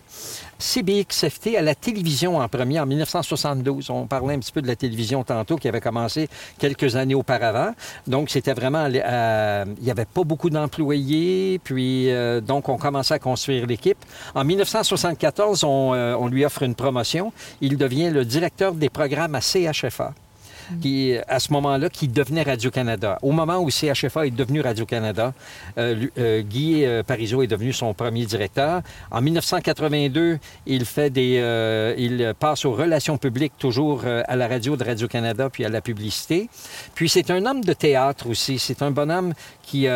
[0.59, 3.91] CBXFT à la télévision en premier en 1972.
[3.91, 7.73] On parlait un petit peu de la télévision tantôt qui avait commencé quelques années auparavant.
[8.07, 8.89] Donc, c'était vraiment...
[8.91, 13.99] euh, il n'y avait pas beaucoup d'employés, puis euh, donc on commençait à construire l'équipe.
[14.35, 17.33] En 1974, on, euh, on lui offre une promotion.
[17.61, 20.15] Il devient le directeur des programmes à CHFA
[20.81, 23.19] qui, à ce moment-là, qui devenait Radio-Canada.
[23.23, 25.33] Au moment où CHFA est devenu Radio-Canada,
[25.79, 28.83] euh, euh, Guy euh, Parizeau est devenu son premier directeur.
[29.11, 34.85] En 1982, il fait des, il passe aux relations publiques, toujours à la radio de
[34.85, 36.49] Radio-Canada, puis à la publicité.
[36.95, 38.59] Puis c'est un homme de théâtre aussi.
[38.59, 39.87] C'est un bonhomme qui,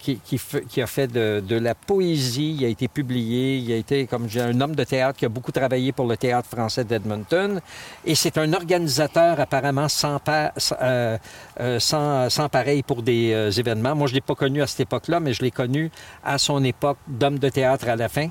[0.00, 2.56] qui, qui, qui a fait de, de la poésie.
[2.58, 3.58] Il a été publié.
[3.58, 6.16] Il a été, comme j'ai un homme de théâtre qui a beaucoup travaillé pour le
[6.16, 7.60] théâtre français d'Edmonton.
[8.04, 10.13] Et c'est un organisateur apparemment sans,
[10.56, 11.18] sans, euh,
[11.60, 13.94] euh, sans, sans pareil pour des euh, événements.
[13.94, 15.90] Moi, je ne l'ai pas connu à cette époque-là, mais je l'ai connu
[16.24, 18.28] à son époque d'homme de théâtre à la fin.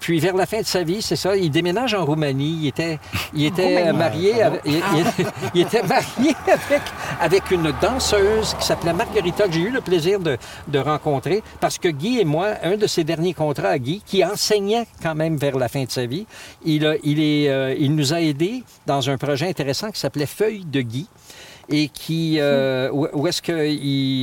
[0.00, 2.58] Puis vers la fin de sa vie, c'est ça, il déménage en Roumanie.
[2.62, 2.98] Il était,
[3.34, 6.82] il était euh, marié, avec- il, il- il était marié avec,
[7.20, 11.76] avec une danseuse qui s'appelait Margarita, que j'ai eu le plaisir de, de rencontrer, parce
[11.78, 15.36] que Guy et moi, un de ses derniers contrats à Guy, qui enseignait quand même
[15.36, 16.26] vers la fin de sa vie,
[16.64, 20.26] il, a- il, est, euh, il nous a aidés dans un projet intéressant qui s'appelait
[20.26, 21.06] Feuille de Guy
[21.72, 23.54] et qui euh, où, où est-ce qu'il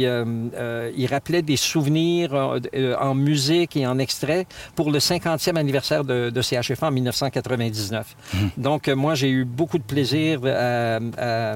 [0.05, 4.99] euh, euh, il rappelait des souvenirs euh, euh, en musique et en extrait pour le
[4.99, 8.15] 50e anniversaire de, de CHFA en 1999.
[8.57, 11.55] Donc, euh, moi, j'ai eu beaucoup de plaisir à, à- à-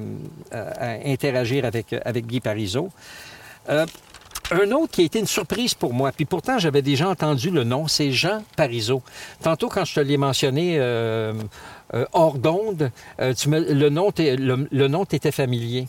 [0.51, 2.89] à interagir avec, avec Guy Parizeau.
[3.69, 3.85] Euh,
[4.51, 7.63] un autre qui a été une surprise pour moi, puis pourtant j'avais déjà entendu le
[7.63, 9.01] nom, c'est Jean Parizeau.
[9.41, 11.33] Tantôt, quand je te l'ai mentionné euh,
[11.93, 15.87] euh, hors d'onde, euh, tu me- le nom le, le t'était familier.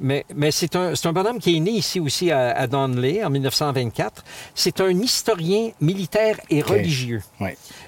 [0.00, 3.22] Mais, mais c'est un, c'est un bonhomme qui est né ici aussi à, à Donley
[3.22, 4.24] en 1924.
[4.54, 7.22] C'est un historien militaire et religieux.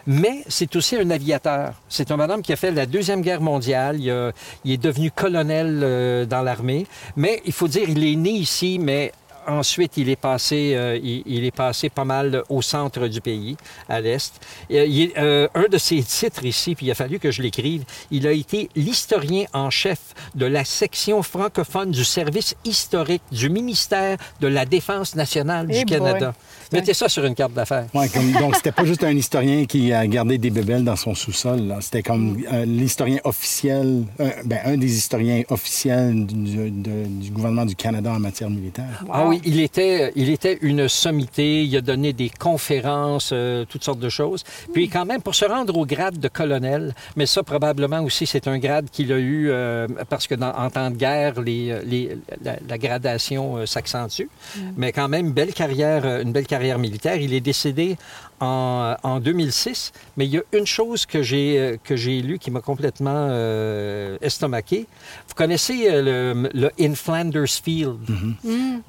[0.07, 1.75] Mais c'est aussi un aviateur.
[1.89, 3.97] C'est un bonhomme qui a fait la Deuxième Guerre mondiale.
[4.01, 4.33] Il, a-
[4.65, 6.87] il est devenu colonel euh, dans l'armée.
[7.17, 9.11] Mais il faut dire, il est né ici, mais
[9.47, 13.57] ensuite, il est passé, euh, il, il est passé pas mal au centre du pays,
[13.89, 14.33] à l'est.
[14.71, 17.85] Euh, il euh, un de ses titres ici, puis il a fallu que je l'écrive,
[18.11, 19.99] il a été l'historien en chef
[20.35, 26.31] de la section francophone du service historique du ministère de la Défense nationale du boy.
[26.73, 27.87] Mettez ça sur une carte d'affaires.
[27.95, 31.15] Ouais, comme- donc, c'était pas juste un historien qui a gardé des bébelles dans son
[31.15, 31.61] sous-sol.
[31.69, 31.79] là.
[31.81, 37.67] C'était comme euh, l'historien officiel, euh, ben, un des historiens officiels du, de- du gouvernement
[37.67, 39.05] du Canada en matière militaire.
[39.13, 41.65] Ah oui, il était, il était une sommité.
[41.65, 44.43] Il a donné des conférences, euh, toutes sortes de choses.
[44.73, 48.49] Puis quand même, pour se rendre au grade de colonel, mais ça probablement aussi, c'est
[48.49, 52.17] un grade qu'il a eu euh, parce que dans, en temps de guerre, les, les-
[52.43, 54.29] la, la gradation euh, s'accentue.
[54.77, 57.17] Mais quand même, belle carrière, une belle carrière militaire.
[57.17, 57.97] Il est décédé
[58.41, 59.93] en, en 2006.
[60.17, 63.27] Mais il y a une chose que j'ai euh, que j'ai lue qui m'a complètement
[63.31, 64.87] euh, estomaqué.
[65.29, 67.99] Vous connaissez euh, le, le In Flanders Field?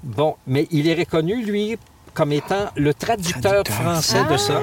[0.04, 1.78] Bon, mais il est reconnu, lui,
[2.14, 3.76] comme étant le traducteur, Traducteur.
[3.76, 4.62] français de ça.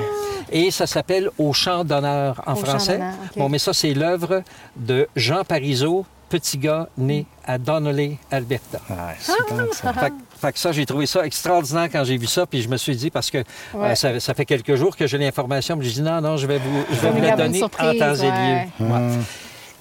[0.50, 2.98] Et ça s'appelle Au champ d'honneur en Au français.
[2.98, 3.14] d'honneur.
[3.36, 4.42] Bon, mais ça, c'est l'œuvre
[4.76, 8.80] de Jean Parizeau, petit gars né à Donnelly, Alberta.
[8.90, 9.92] Ah, super, ça.
[9.94, 12.68] Fait, que- fait que ça, j'ai trouvé ça extraordinaire quand j'ai vu ça, puis je
[12.68, 13.38] me suis dit, parce que
[13.72, 13.90] Ouais.
[13.90, 16.46] euh, ça, ça fait quelques jours que j'ai l'information, puis j'ai dit non, non, je
[16.46, 18.86] vais vous, je vais vous la donner en temps et lieu.
[18.86, 19.18] Ouais.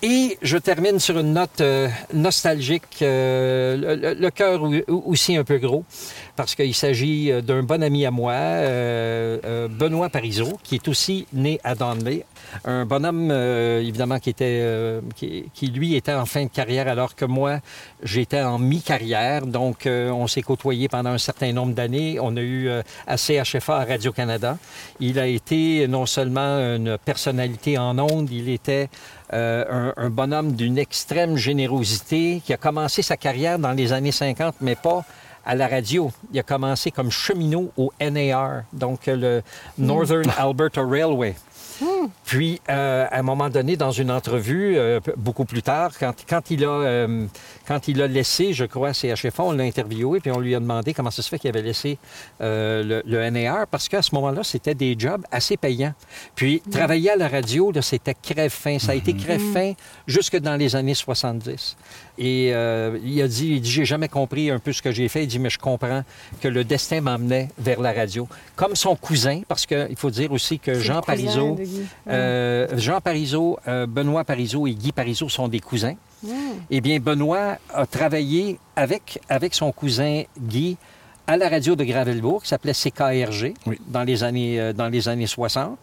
[0.03, 5.59] Et je termine sur une note euh, nostalgique, euh, le, le- cœur aussi un peu
[5.59, 5.85] gros,
[6.35, 10.87] parce qu'il s'agit euh, d'un bon ami à moi, euh, euh, Benoît Parizeau, qui est
[10.87, 12.25] aussi né à Donley.
[12.65, 17.23] Un bonhomme, évidemment, qui était, qui, qui, lui était en fin de carrière, alors que
[17.25, 17.59] moi,
[18.01, 19.45] j'étais en mi-carrière.
[19.45, 22.17] Donc, on s'est côtoyé pendant un certain nombre d'années.
[22.19, 22.69] On a eu
[23.07, 24.57] à CHFA à Radio-Canada.
[24.99, 28.89] Il a été non seulement une personnalité en ondes, il était
[29.33, 34.11] euh, un, un bonhomme d'une extrême générosité qui a commencé sa carrière dans les années
[34.11, 35.05] 50, mais pas
[35.45, 36.11] à la radio.
[36.33, 39.41] Il a commencé comme cheminot au NAR, donc le
[39.77, 41.35] Northern Alberta Railway.
[42.25, 46.51] Puis, euh, à un moment donné, dans une entrevue, euh, beaucoup plus tard, quand, quand,
[46.51, 47.25] il a, euh,
[47.67, 50.93] quand il a laissé, je crois, CHFA, on l'a interviewé, puis on lui a demandé
[50.93, 51.97] comment ça se fait qu'il avait laissé
[52.41, 55.93] euh, le, le NAR, parce qu'à ce moment-là, c'était des jobs assez payants.
[56.35, 58.79] Puis, travailler à la radio, là, c'était crève-fin.
[58.79, 59.73] Ça a été crève-fin
[60.07, 61.75] jusque dans les années 70.
[62.17, 65.07] Et euh, il a dit, il dit, j'ai jamais compris un peu ce que j'ai
[65.07, 65.23] fait.
[65.23, 66.03] Il dit, mais je comprends
[66.41, 68.27] que le destin m'emmenait vers la radio.
[68.55, 71.63] Comme son cousin, parce qu'il faut dire aussi que Jean Parizeau, de
[72.07, 75.95] Euh, Jean Parizeau, euh, Benoît Parizeau et Guy Parizeau sont des cousins.
[76.23, 76.29] Mm.
[76.69, 80.77] Eh bien, Benoît a travaillé avec, avec son cousin Guy
[81.27, 83.79] à la radio de Gravelbourg, qui s'appelait CKRG, Oui.
[83.87, 85.77] dans, les années, euh, dans les années 60.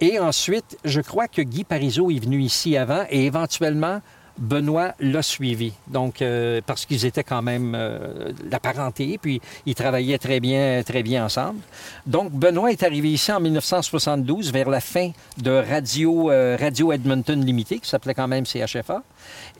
[0.00, 4.00] Et ensuite, je crois que Guy Parizeau est venu ici avant et éventuellement,
[4.38, 5.72] Benoît l'a suivi.
[5.88, 10.82] Donc, euh, parce qu'ils étaient quand même euh, la parenté, puis ils travaillaient très bien,
[10.84, 11.60] très bien ensemble.
[12.06, 17.44] Donc, Benoît est arrivé ici en 1972, vers la fin de Radio, euh, Radio Edmonton
[17.44, 19.02] Limited, qui s'appelait quand même CHFA.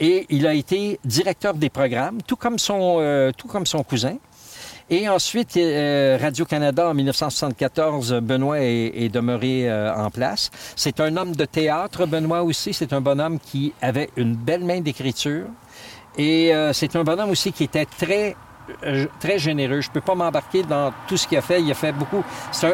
[0.00, 4.16] Et il a été directeur des programmes, tout comme son, euh, tout comme son cousin.
[4.92, 10.50] Et ensuite, euh, Radio-Canada, en 1974, Benoît est, demeuré euh, en place.
[10.76, 12.74] C'est un homme de théâtre, Benoît aussi.
[12.74, 15.46] C'est un bonhomme qui avait une belle main d'écriture.
[16.18, 18.36] Et euh, c'est un bonhomme aussi qui était très
[19.20, 19.80] très généreux.
[19.80, 21.60] Je peux pas m'embarquer dans tout ce qu'il a fait.
[21.60, 22.24] Il a fait beaucoup.
[22.52, 22.68] C'est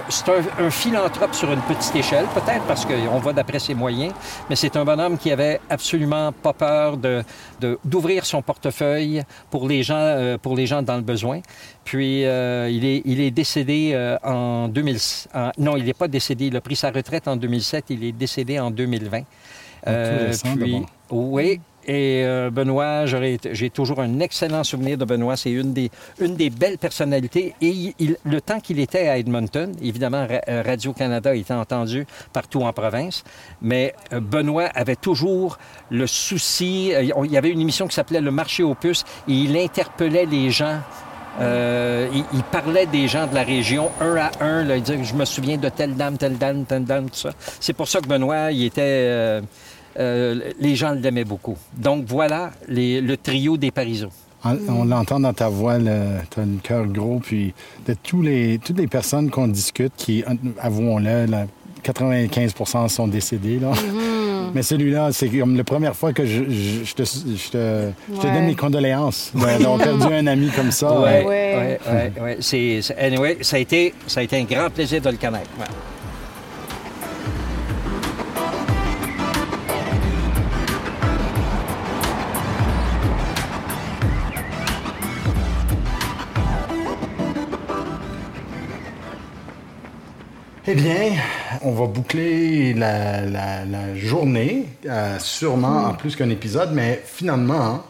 [0.59, 4.13] un, philanthrope sur une petite échelle, peut-être parce qu'on va d'après ses moyens,
[4.49, 7.23] mais c'est un bonhomme qui avait absolument pas peur de,
[7.85, 11.41] d'ouvrir son portefeuille pour les gens, euh, pour les gens dans le besoin.
[11.85, 14.99] Puis euh, il, est, il est décédé euh, en 2000.
[15.35, 16.47] en- non, il n'est pas décédé.
[16.47, 17.87] Il a pris sa retraite en 2007.
[17.91, 19.23] Il est décédé en 2020.
[19.87, 21.61] récent, puis, oui.
[21.89, 25.39] Et euh, Benoît, j'ai toujours un excellent souvenir de Benoît.
[25.39, 27.55] C'est une des, une des belles personnalités.
[27.63, 33.25] Et le temps qu'il était à Edmonton, évidemment, euh, Radio-Canada était entendu partout en province,
[33.63, 35.57] mais euh, Benoît avait toujours
[35.91, 36.93] le souci.
[36.95, 40.27] euh, il y avait une émission qui s'appelait Le marché aux puces et il interpellait
[40.27, 40.81] les gens.
[41.41, 44.65] Il, parlait des gens de la région un à un.
[44.65, 47.31] Là, il disait Je me souviens de telle dame, telle dame, telle dame, tout ça.
[47.61, 49.41] C'est pour ça que Benoît, il était.
[49.99, 51.57] Euh, les gens l'aimaient beaucoup.
[51.77, 54.11] Donc voilà les- le trio des Parizeaux.
[54.45, 57.53] On, on l'entend dans ta voix, t'as le cœur gros, puis
[57.87, 60.23] de tous les, toutes les personnes qu'on discute, qui,
[60.61, 61.47] avouons-le, là,
[61.85, 63.59] 95% sont décédés.
[63.59, 63.73] Là.
[64.55, 68.21] Mais celui-là, c'est comme la première fois que je, je- je te, je te- je
[68.21, 68.33] te Ouais.
[68.33, 71.01] donne mes condoléances d'avoir perdu un ami comme ça.
[71.01, 71.27] Ouais, Ouais.
[71.27, 72.37] ouais, ouais, ouais.
[72.41, 75.51] C'est, c'est- anyway, ça a, été, ça a été un grand plaisir de le connaître.
[75.59, 75.67] Ouais.
[90.71, 91.13] Eh bien,
[91.63, 97.65] on va boucler la, la- la journée, euh, sûrement en plus qu'un épisode, mais finalement,
[97.67, 97.83] hein,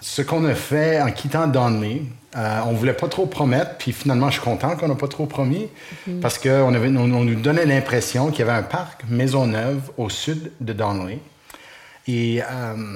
[0.00, 2.00] ce qu'on a fait en quittant Donley,
[2.34, 5.26] euh, on voulait pas trop promettre, puis finalement, je suis content qu'on n'a pas trop
[5.26, 5.68] promis,
[6.22, 10.08] parce qu'on avait- on, on nous donnait l'impression qu'il y avait un parc Maisonneuve au
[10.08, 11.18] sud de Donley.
[12.06, 12.94] Et euh,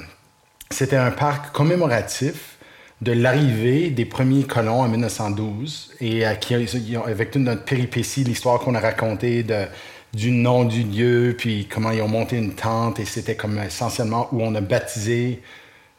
[0.71, 2.52] c'était un parc commémoratif
[3.03, 8.59] de l'arrivée des premiers colons en 1912 et euh, qui, avec toute notre péripétie, l'histoire
[8.59, 9.65] qu'on a racontée de,
[10.13, 14.29] du nom du lieu, puis comment ils ont monté une tente et c'était comme essentiellement
[14.31, 15.41] où on a baptisé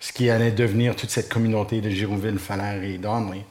[0.00, 3.44] ce qui allait devenir toute cette communauté de Girouville, Falaire et Donley.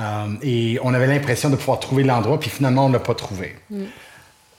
[0.00, 3.14] Euh, et on avait l'impression de pouvoir trouver l'endroit, puis finalement, on ne l'a pas
[3.14, 3.56] trouvé.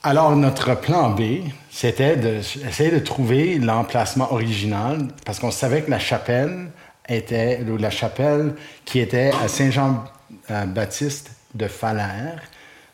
[0.02, 5.98] Alors, notre plan B, c'était d'essayer de trouver l'emplacement original, parce qu'on savait que la
[5.98, 6.68] chapelle
[7.08, 12.42] était, ou la chapelle qui était à Saint-Jean-Baptiste de Falaire,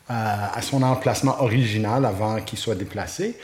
[0.09, 0.13] euh,
[0.53, 3.37] à son emplacement original avant qu'il soit déplacé,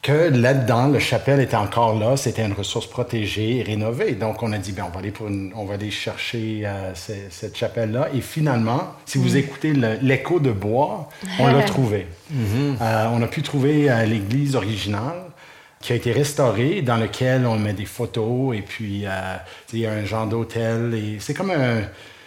[0.00, 4.12] que là-dedans, le chapelle était encore là, c'était une ressource protégée et rénovée.
[4.12, 6.92] Donc, on a dit, bien, on va aller, pour une- on va aller chercher euh,
[6.94, 8.08] ce- cette chapelle-là.
[8.12, 12.08] Et finalement, si vous écoutez le- l'écho de bois, on l'a trouvé.
[12.32, 15.22] Euh, on a pu trouver l'église originale
[15.82, 19.10] qui a été restaurée, dans lequel on met des photos et puis euh,
[19.72, 20.94] il y a un genre d'hôtel.
[20.94, 21.82] et C'est comme un...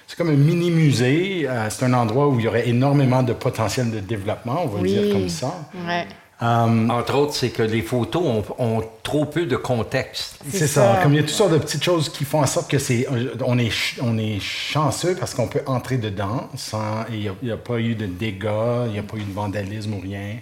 [0.07, 1.47] C'est comme un mini-musée.
[1.49, 4.81] euh, c'est un endroit où il y aurait énormément de potentiel de développement, on va
[4.81, 5.51] le dire comme ça.
[5.87, 6.05] Ouais.
[6.43, 10.37] Euh, Entre autres, c'est que les photos ont, ont trop peu de contexte.
[10.47, 10.95] C'est ça.
[10.95, 10.99] ça.
[11.01, 13.07] Comme il y a toutes sortes de petites choses qui font en sorte que c'est,
[13.43, 17.55] on est, on est chanceux parce qu'on peut entrer dedans sans, et il n'y a,
[17.55, 20.35] a pas eu de dégâts, il n'y a pas eu de vandalisme ou rien.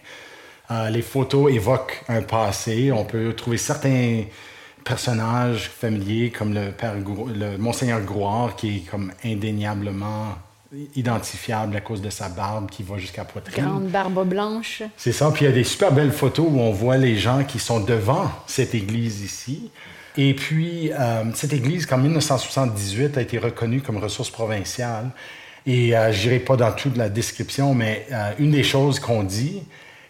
[0.71, 2.91] Euh, les photos évoquent un passé.
[2.91, 4.23] On peut trouver certains
[4.84, 10.36] personnages familiers comme le père, le monseigneur Grouard qui est comme indéniablement
[10.95, 13.63] identifiable à cause de sa barbe qui va jusqu'à poitrine.
[13.63, 14.84] Grande barbe blanche.
[14.97, 15.30] C'est ça.
[15.32, 17.80] Puis il y a des super belles photos où on voit les gens qui sont
[17.80, 19.69] devant cette église ici.
[20.17, 25.10] Et puis, euh, cette église, qu'en 1978, a été reconnue comme ressource provinciale.
[25.65, 29.23] Et euh, je n'irai pas dans toute la description, mais euh, une des choses qu'on
[29.23, 29.63] dit,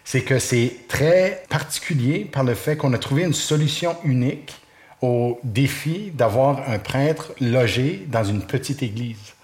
[0.04, 4.54] c'est que c'est très particulier par le fait qu'on a trouvé une solution unique
[5.00, 9.34] au défi d'avoir un prêtre logé dans une petite église.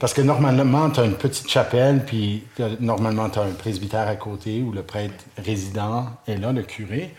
[0.00, 2.44] Parce que normalement, tu as une petite chapelle, puis
[2.80, 7.14] normalement, tu as un presbytère à côté où le prêtre résident est là, le curé.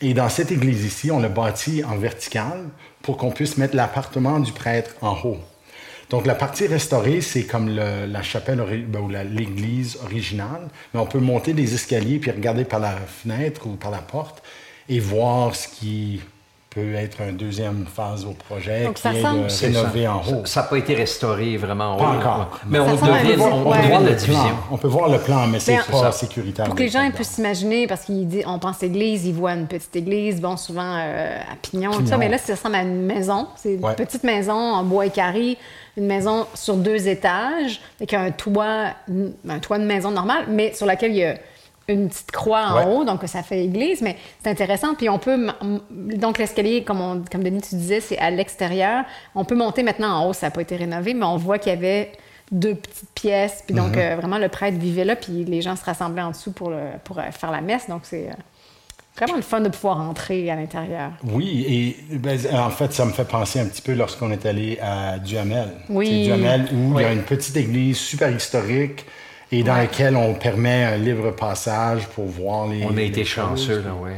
[0.00, 2.68] Et dans cette église ici, on l'a bâti en vertical
[3.02, 5.38] pour qu'on puisse mettre l'appartement du prêtre en haut.
[6.10, 11.18] Donc la partie restaurée, c'est comme la chapelle ben, ou l'église originale, mais on peut
[11.18, 14.42] monter des escaliers puis regarder par la fenêtre ou par la porte
[14.88, 16.20] et voir ce qui
[16.76, 20.20] peut être une deuxième phase au projet, Donc, qui ça est ressemble- de rénover en
[20.20, 20.42] haut.
[20.44, 22.16] Ça n'a pas été restauré vraiment en Pas haut.
[22.18, 22.60] encore.
[22.68, 23.88] Mais Ça on devine, on, ouais.
[23.88, 24.42] la le division.
[24.42, 24.58] plan.
[24.70, 26.12] On peut voir le plan, mais c'est pas ça.
[26.12, 26.66] sécuritaire.
[26.66, 30.38] Pour que les gens puissent s'imaginer, parce qu'on pense église, ils voient une petite église,
[30.40, 33.48] bon, souvent euh, à Pignon, et tout ça, mais là, ça ressemble à une maison.
[33.56, 33.94] C'est une Ouais.
[33.94, 35.56] petite maison en bois et carré,
[35.96, 38.88] une maison sur deux étages, avec un toit,
[39.48, 41.36] un toit de maison normal, mais sur laquelle il y a
[41.88, 42.84] une petite croix en Ouais.
[42.86, 44.94] haut, donc ça fait église, mais c'est intéressant.
[44.94, 45.46] Puis on peut,
[45.92, 49.04] donc l'escalier, comme, on- comme Denis, tu disais, c'est à l'extérieur.
[49.34, 51.72] On peut monter maintenant en haut, ça n'a pas été rénové, mais on voit qu'il
[51.72, 52.10] y avait
[52.50, 53.62] deux petites pièces.
[53.66, 56.52] Puis donc, euh, vraiment, le prêtre vivait là, puis les gens se rassemblaient en dessous
[56.52, 57.88] pour, le- pour euh, faire la messe.
[57.88, 58.32] Donc, c'est euh,
[59.16, 61.10] vraiment le fun de pouvoir entrer à l'intérieur.
[61.24, 64.78] Oui, et ben, en fait, ça me fait penser un petit peu lorsqu'on est allé
[64.82, 65.68] à Duhamel.
[65.88, 66.24] Oui.
[66.24, 69.04] Duhamel où il y a une petite église super historique
[69.52, 69.80] et dans Ouais.
[69.82, 72.82] laquelle on permet un libre passage pour voir les.
[72.84, 73.44] On a été choses.
[73.44, 74.10] chanceux, là, oui.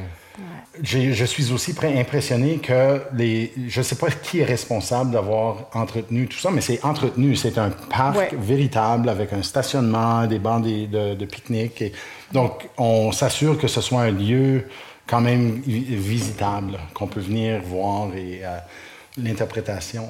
[0.81, 3.53] Je suis aussi impressionné que les.
[3.67, 7.35] Je ne sais pas qui est responsable d'avoir entretenu tout ça, mais c'est entretenu.
[7.35, 8.31] C'est un parc Ouais.
[8.39, 11.83] véritable avec un stationnement, des bancs de, de- de pique-nique.
[11.83, 11.93] Et
[12.33, 14.67] donc, on s'assure que ce soit un lieu
[15.09, 18.59] quand même vi- visitable, qu'on peut venir voir et euh,
[19.21, 20.09] l'interprétation.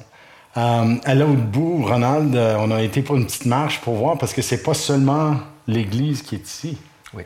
[0.59, 4.19] Euh, à l'autre bout, Ronald, euh, on a été pour une petite marche pour voir
[4.19, 5.37] parce que c'est pas seulement
[5.69, 6.79] l'église qui est ici.
[7.15, 7.23] Oui.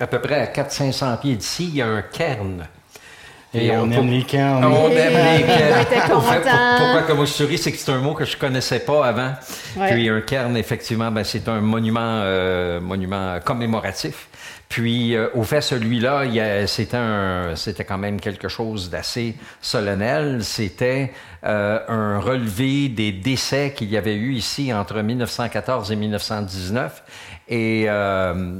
[0.00, 2.66] À peu près à 400-500 pieds d'ici, il y a un cairn.
[3.54, 4.64] Et, on aime les cairns.
[4.64, 5.78] On aime les cairns.
[5.78, 6.40] On était Pourquoi-.
[6.78, 9.32] Pourquoi comme souris, c'est que c'est un mot que je connaissais pas avant.
[9.76, 9.92] Ouais.
[9.92, 14.28] Puis un cairn, effectivement, ben, c'est un monument, euh, monument commémoratif.
[14.68, 18.88] Puis euh, au fait, celui-là, il y a- c'était un, c'était quand même quelque chose
[18.88, 20.42] d'assez solennel.
[20.42, 21.12] C'était
[21.44, 27.02] euh, un relevé des décès qu'il y avait eu ici entre 1914 et 1919.
[27.48, 28.58] Et euh,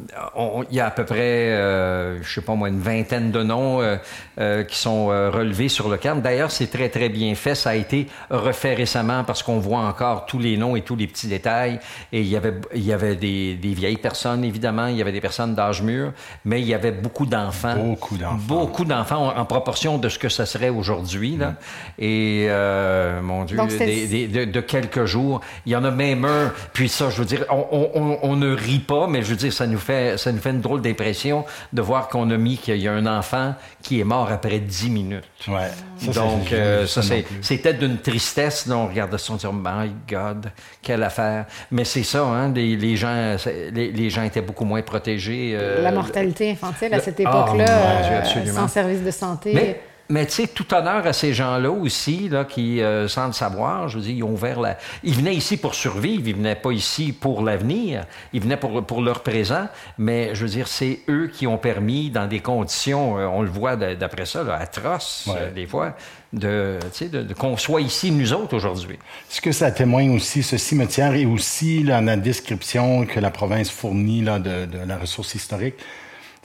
[0.71, 3.81] il y a à peu près, euh, je sais pas moi, une vingtaine de noms
[3.81, 3.97] euh,
[4.41, 6.21] euh, qui sont euh, relevés sur le cairn.
[6.21, 7.55] D'ailleurs, c'est très, très bien fait.
[7.55, 11.07] Ça a été refait récemment parce qu'on voit encore tous les noms et tous les
[11.07, 11.79] petits détails.
[12.13, 14.87] Et il y avait, il y avait des, des vieilles personnes, évidemment.
[14.89, 16.13] Il y avait des personnes d'âge mûr,
[16.45, 17.77] mais il y avait beaucoup d'enfants.
[17.77, 18.37] Beaucoup d'enfants.
[18.47, 21.37] Beaucoup d'enfants en, en proportion de ce que ça serait aujourd'hui.
[21.37, 21.55] Là.
[21.99, 25.41] Et, euh, mon Dieu, Donc, c'est- des- des- de, de quelques jours.
[25.67, 26.53] Il y en a même un.
[26.73, 29.37] Puis ça, je veux dire, on, on- on- on ne rit pas, mais je veux
[29.37, 32.57] dire, ça nous fait, ça nous fait une drôle d'impression de voir qu'on a mis
[32.59, 35.25] qu'il y a un enfant qui est mort après 10 minutes.
[35.49, 35.69] Ouais.
[35.99, 37.01] Ça, Donc, euh, ça,
[37.41, 38.67] c'était d'une tristesse.
[38.67, 40.51] là, on regardait ça, on disait, My God,
[40.83, 41.47] quelle affaire.
[41.71, 43.37] Mais c'est ça, hein, les, les gens,
[43.73, 45.57] les, les gens étaient beaucoup moins protégés.
[45.59, 48.55] euh, La mortalité infantile à cette époque-là, euh, absolument.
[48.61, 49.53] sans service de santé.
[49.55, 53.33] Mais, mais tu sais, tout honneur à ces gens-là aussi, là, qui, euh, sans le
[53.33, 54.77] savoir, je veux dire, ils ont ouvert la...
[55.05, 59.01] Ils venaient ici pour survivre, ils venaient pas ici pour l'avenir, ils venaient pour, pour
[59.01, 63.27] leur présent, mais je veux dire, c'est eux qui ont permis, dans des conditions, euh,
[63.27, 65.35] on le voit d'après ça, là, atroces, Ouais.
[65.39, 65.97] euh, des fois,
[66.35, 68.99] de, tu sais, de, de- qu'on soit ici, nous autres, aujourd'hui.
[69.31, 73.71] Ce que ça témoigne aussi, ce cimetière, et aussi là, la description que la province
[73.71, 75.77] fournit là, de, de la ressource historique.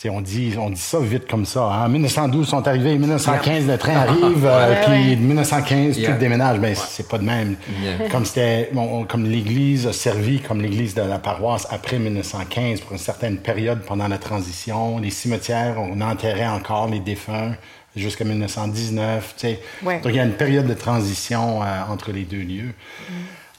[0.05, 1.63] On dit, on dit ça vite comme ça.
[1.63, 1.85] hein.
[1.85, 2.91] En 1912, ils sont arrivés.
[2.93, 4.45] En 1915, le train arrive.
[4.45, 5.15] euh, Ouais, puis ouais.
[5.15, 6.11] 1915, Yeah.
[6.13, 6.59] tout déménage.
[6.59, 7.55] Ben, c'est pas de même.
[7.81, 8.07] Yeah.
[8.09, 12.81] Comme c'était, bon, on- comme l'Église a servi comme l'Église de la paroisse après 1915
[12.81, 14.99] pour une certaine période pendant la transition.
[14.99, 17.55] Les cimetières, on enterrait encore les défunts
[17.95, 19.33] jusqu'à 1919.
[19.35, 19.59] tu sais.
[19.81, 19.95] Ouais.
[20.01, 22.75] Donc, il y a une période de transition euh, entre les deux lieux.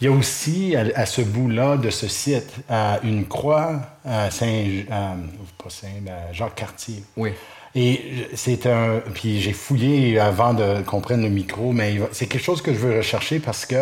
[0.00, 2.54] Il y a aussi, à, à ce bout-là de ce site,
[3.02, 5.14] une croix euh, Saint, euh,
[5.62, 7.02] pas Saint, euh, Jacques Cartier.
[7.16, 7.30] Oui.
[7.74, 9.00] Et c'est un.
[9.14, 12.78] Puis j'ai fouillé avant de qu'on prenne le micro, mais c'est quelque chose que je
[12.78, 13.76] veux rechercher parce que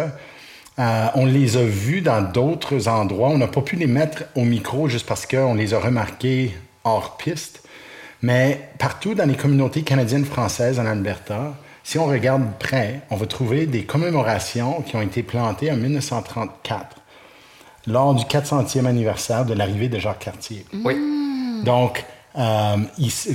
[0.78, 3.28] euh, on les a vus dans d'autres endroits.
[3.28, 6.54] On n'a pas pu les mettre au micro juste parce qu'on les a remarqués
[6.84, 7.62] hors piste.
[8.22, 11.54] Mais partout dans les communautés canadiennes françaises en Alberta,
[11.88, 16.96] si on regarde près, on va trouver des commémorations qui ont été plantées en 1934
[17.86, 20.66] lors du 400e anniversaire de l'arrivée de Jacques Cartier.
[20.84, 20.96] Oui.
[21.64, 22.04] Donc,
[22.36, 22.76] euh,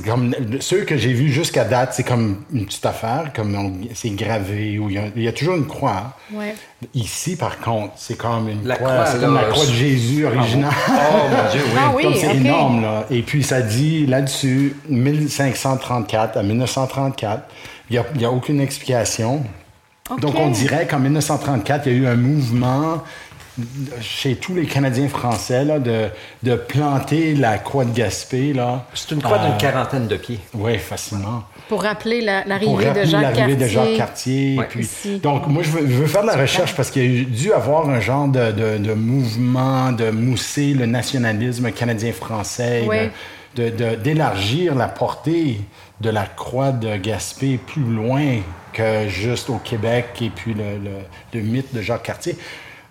[0.05, 4.09] comme, ceux que j'ai vus jusqu'à date, c'est comme une petite affaire, comme on- c'est
[4.09, 6.17] gravé, où il y, a, il y a toujours une croix.
[6.33, 6.53] Ouais.
[6.93, 9.71] Ici, par contre, c'est comme une La croix, croix, c'est là, comme la croix de
[9.71, 10.73] Jésus originale.
[10.89, 11.79] Oh, mon Dieu, oui.
[11.79, 12.35] Ah oui, Comme c'est ok.
[12.35, 13.05] énorme, là.
[13.09, 17.43] Et puis, ça dit là-dessus, 1534 à 1934,
[17.91, 19.43] il n'y a, il y a aucune explication.
[20.21, 23.03] Donc, on dirait qu'en 1934, il y a eu un mouvement
[23.99, 26.05] chez tous les Canadiens français là, de,
[26.41, 28.53] de planter la croix de Gaspé.
[28.53, 28.85] Là.
[28.93, 30.39] C'est une croix Euh, d'une quarantaine de pieds.
[30.53, 31.43] Oui, facilement.
[31.67, 33.55] Pour rappeler la- Pour l'arrivée de rappeler Jacques l'arrivée Cartier.
[33.57, 34.57] de Jacques Cartier.
[34.57, 34.65] Ouais.
[34.69, 35.19] puis- Ici.
[35.19, 37.25] donc, moi, je veux, je veux faire de la recherche parce qu'il y a eu-
[37.25, 42.83] dû avoir un genre de, de- de mouvement de mousser le nationalisme canadien-français,
[43.55, 45.61] D'élargir la portée
[45.99, 48.39] de la croix de Gaspé plus loin
[48.71, 52.37] que juste au Québec et puis le, mythe de Jacques Cartier.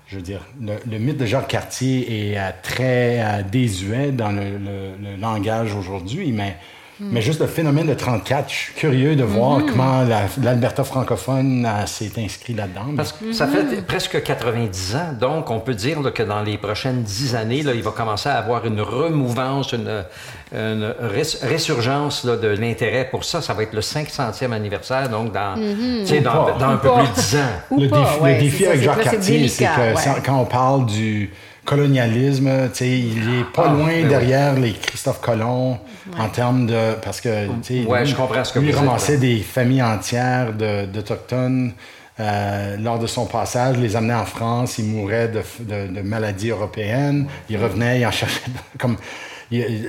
[0.07, 6.33] Je veux dire, le, mythe de Jacques Cartier est très désuet dans le langage aujourd'hui,
[6.33, 6.57] mais,
[7.01, 11.67] mais juste le phénomène de 34, je suis curieux de voir comment la- l'Alberta francophone
[11.67, 12.83] euh, s'est inscrit là-dedans.
[12.89, 16.43] mais- Parce que ça fait presque 90 ans, donc on peut dire là, que dans
[16.43, 20.05] les prochaines 10 années, là, il va commencer à avoir une remouvance, une,
[20.53, 23.41] une res- résurgence là, de l'intérêt pour ça.
[23.41, 27.09] Ça va être le 500e anniversaire, donc dans, tu sais, dans, dans un peu plus
[27.09, 27.39] de 10 ans.
[27.71, 29.71] Ou le pas, défi, ouais, le défi avec Jacques que là, c'est Cartier, c'est que
[30.17, 30.23] ouais.
[30.25, 31.31] quand on parle du
[31.71, 34.09] colonialisme, tu sais, il est pas Ah, loin ben oui.
[34.09, 35.79] derrière les Christophe Colomb
[36.19, 36.95] en termes de...
[37.03, 39.39] Parce que, tu sais, Ouais, lui, je comprends ce que lui, vous dites, ramassait des
[39.39, 41.73] familles entières de- d'Autochtones
[42.19, 46.51] euh, lors de son passage, les amenait en France, il mourait de, de- de maladies
[46.51, 48.41] européennes, il revenait, il en cherchait...
[48.79, 48.97] comme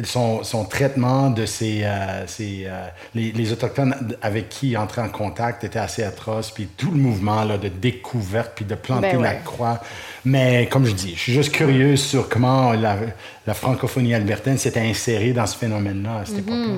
[0.03, 5.01] son, son traitement de ces, euh, ces, euh, les, les autochtones avec qui il entrait
[5.03, 9.13] en contact était assez atroce puis tout le mouvement là, de découverte puis de planter
[9.13, 9.79] Ben la croix.
[10.25, 12.97] Mais comme je dis je suis juste curieux sur comment la,
[13.45, 16.73] la francophonie albertaine s'était insérée dans ce phénomène là à cette époque-là.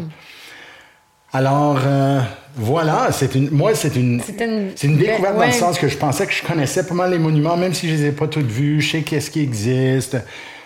[1.32, 2.20] Alors euh,
[2.56, 6.28] voilà c'est une moi c'est une une- une découverte dans le sens que je pensais
[6.28, 8.82] que je connaissais pas mal les monuments, même si je les ai pas toutes vus,
[8.82, 10.18] je sais qu'est-ce qui existe.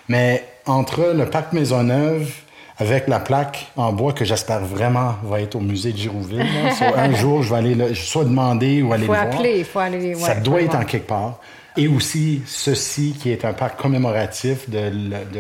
[0.09, 2.31] Mais entre le parc Maisonneuve,
[2.79, 6.45] avec la plaque en bois que j'espère vraiment va être au musée de Girouville.
[6.95, 9.33] un jour, je vais aller le, soit demander ou aller Il faut le voir.
[9.33, 10.15] appeler, il faut aller.
[10.15, 10.85] Ça doit être en voir.
[10.85, 11.39] quelque part.
[11.79, 14.91] Et aussi, ceci qui est un parc commémoratif de,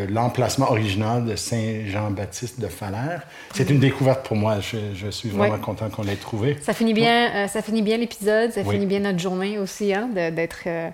[0.07, 3.21] l'emplacement original de Saint-Jean-Baptiste de Falers.
[3.55, 4.59] C'est une découverte pour moi.
[4.59, 6.57] Je, je suis vraiment content qu'on l'ait trouvé.
[6.61, 8.75] Ça finit bien, euh, ça finit bien l'épisode, ça Oui.
[8.75, 10.63] finit bien notre journée aussi, hein, d'être.
[10.67, 10.89] euh,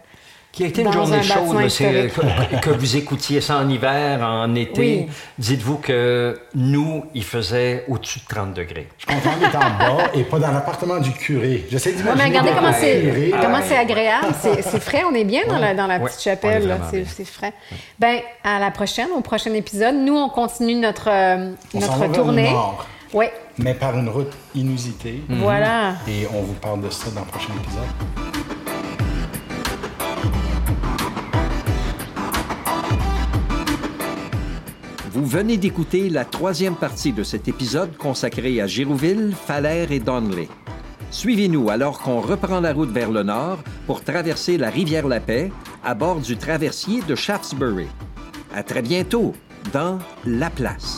[0.53, 4.21] Qui a été une journée un chaude, euh, que, que vous écoutiez ça en hiver,
[4.21, 4.79] en été.
[5.07, 5.07] Oui.
[5.39, 8.87] Dites-vous que nous, il faisait au-dessus de 30 degrés.
[8.99, 11.65] Je suis content d'être en bas et pas dans l'appartement du curé.
[11.71, 12.23] J'essaie Ouais, d'imaginer.
[12.23, 15.73] mais regardez comment c'est comment c'est agréable, c'est c'est frais, on est bien dans la,
[15.73, 16.77] dans la Ouais, petite est chapelle,
[17.07, 17.53] c'est frais.
[17.99, 21.93] Ben à la prochaine, au prochain épisode, nous on continue notre euh, On s'en notre
[21.97, 22.51] va vers le tournée.
[22.51, 23.25] nord, Oui,
[23.57, 25.23] mais par une route inusitée.
[25.29, 25.93] voilà.
[26.07, 28.42] Et on vous parle de ça dans le prochain épisode.
[35.23, 40.49] Vous venez d'écouter la troisième partie de cet épisode consacré à Girouville, Falers et Donley.
[41.11, 45.49] Suivez-nous alors qu'on reprend la route vers le nord pour traverser la rivière La Paix
[45.81, 47.87] à bord du traversier de Shaftesbury.
[48.53, 49.31] À très bientôt
[49.71, 50.97] dans La Place.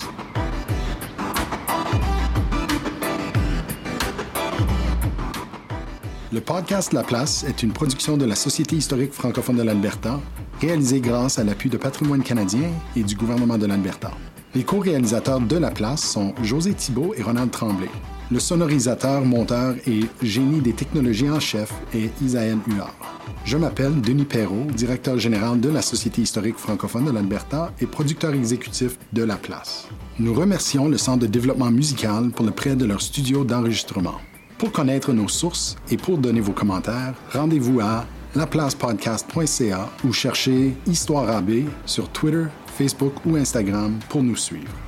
[6.33, 10.19] Le podcast La Place est une production de la Société historique francophone de l'Alberta,
[10.65, 14.09] réalisée grâce à l'appui de Patrimoine canadien et du gouvernement de l'Alberta.
[14.55, 17.89] Les co-réalisateurs de La Place sont José Thibault et Ronald Tremblay.
[18.31, 22.95] Le sonorisateur, monteur et génie des technologies en chef est Isaël Huard.
[23.43, 28.33] Je m'appelle Denis Perrault, directeur général de la Société historique francophone de l'Alberta et producteur
[28.33, 29.87] exécutif de La Place.
[30.17, 34.15] Nous remercions le Centre de développement musical pour le prêt de leur studio d'enregistrement.
[34.57, 38.05] Pour connaître nos sources et pour donner vos commentaires, rendez-vous à
[38.35, 42.45] laplacepodcast.ca ou cherchez Histoire AB sur Twitter,
[42.77, 44.84] Facebook ou Instagram pour nous suivre.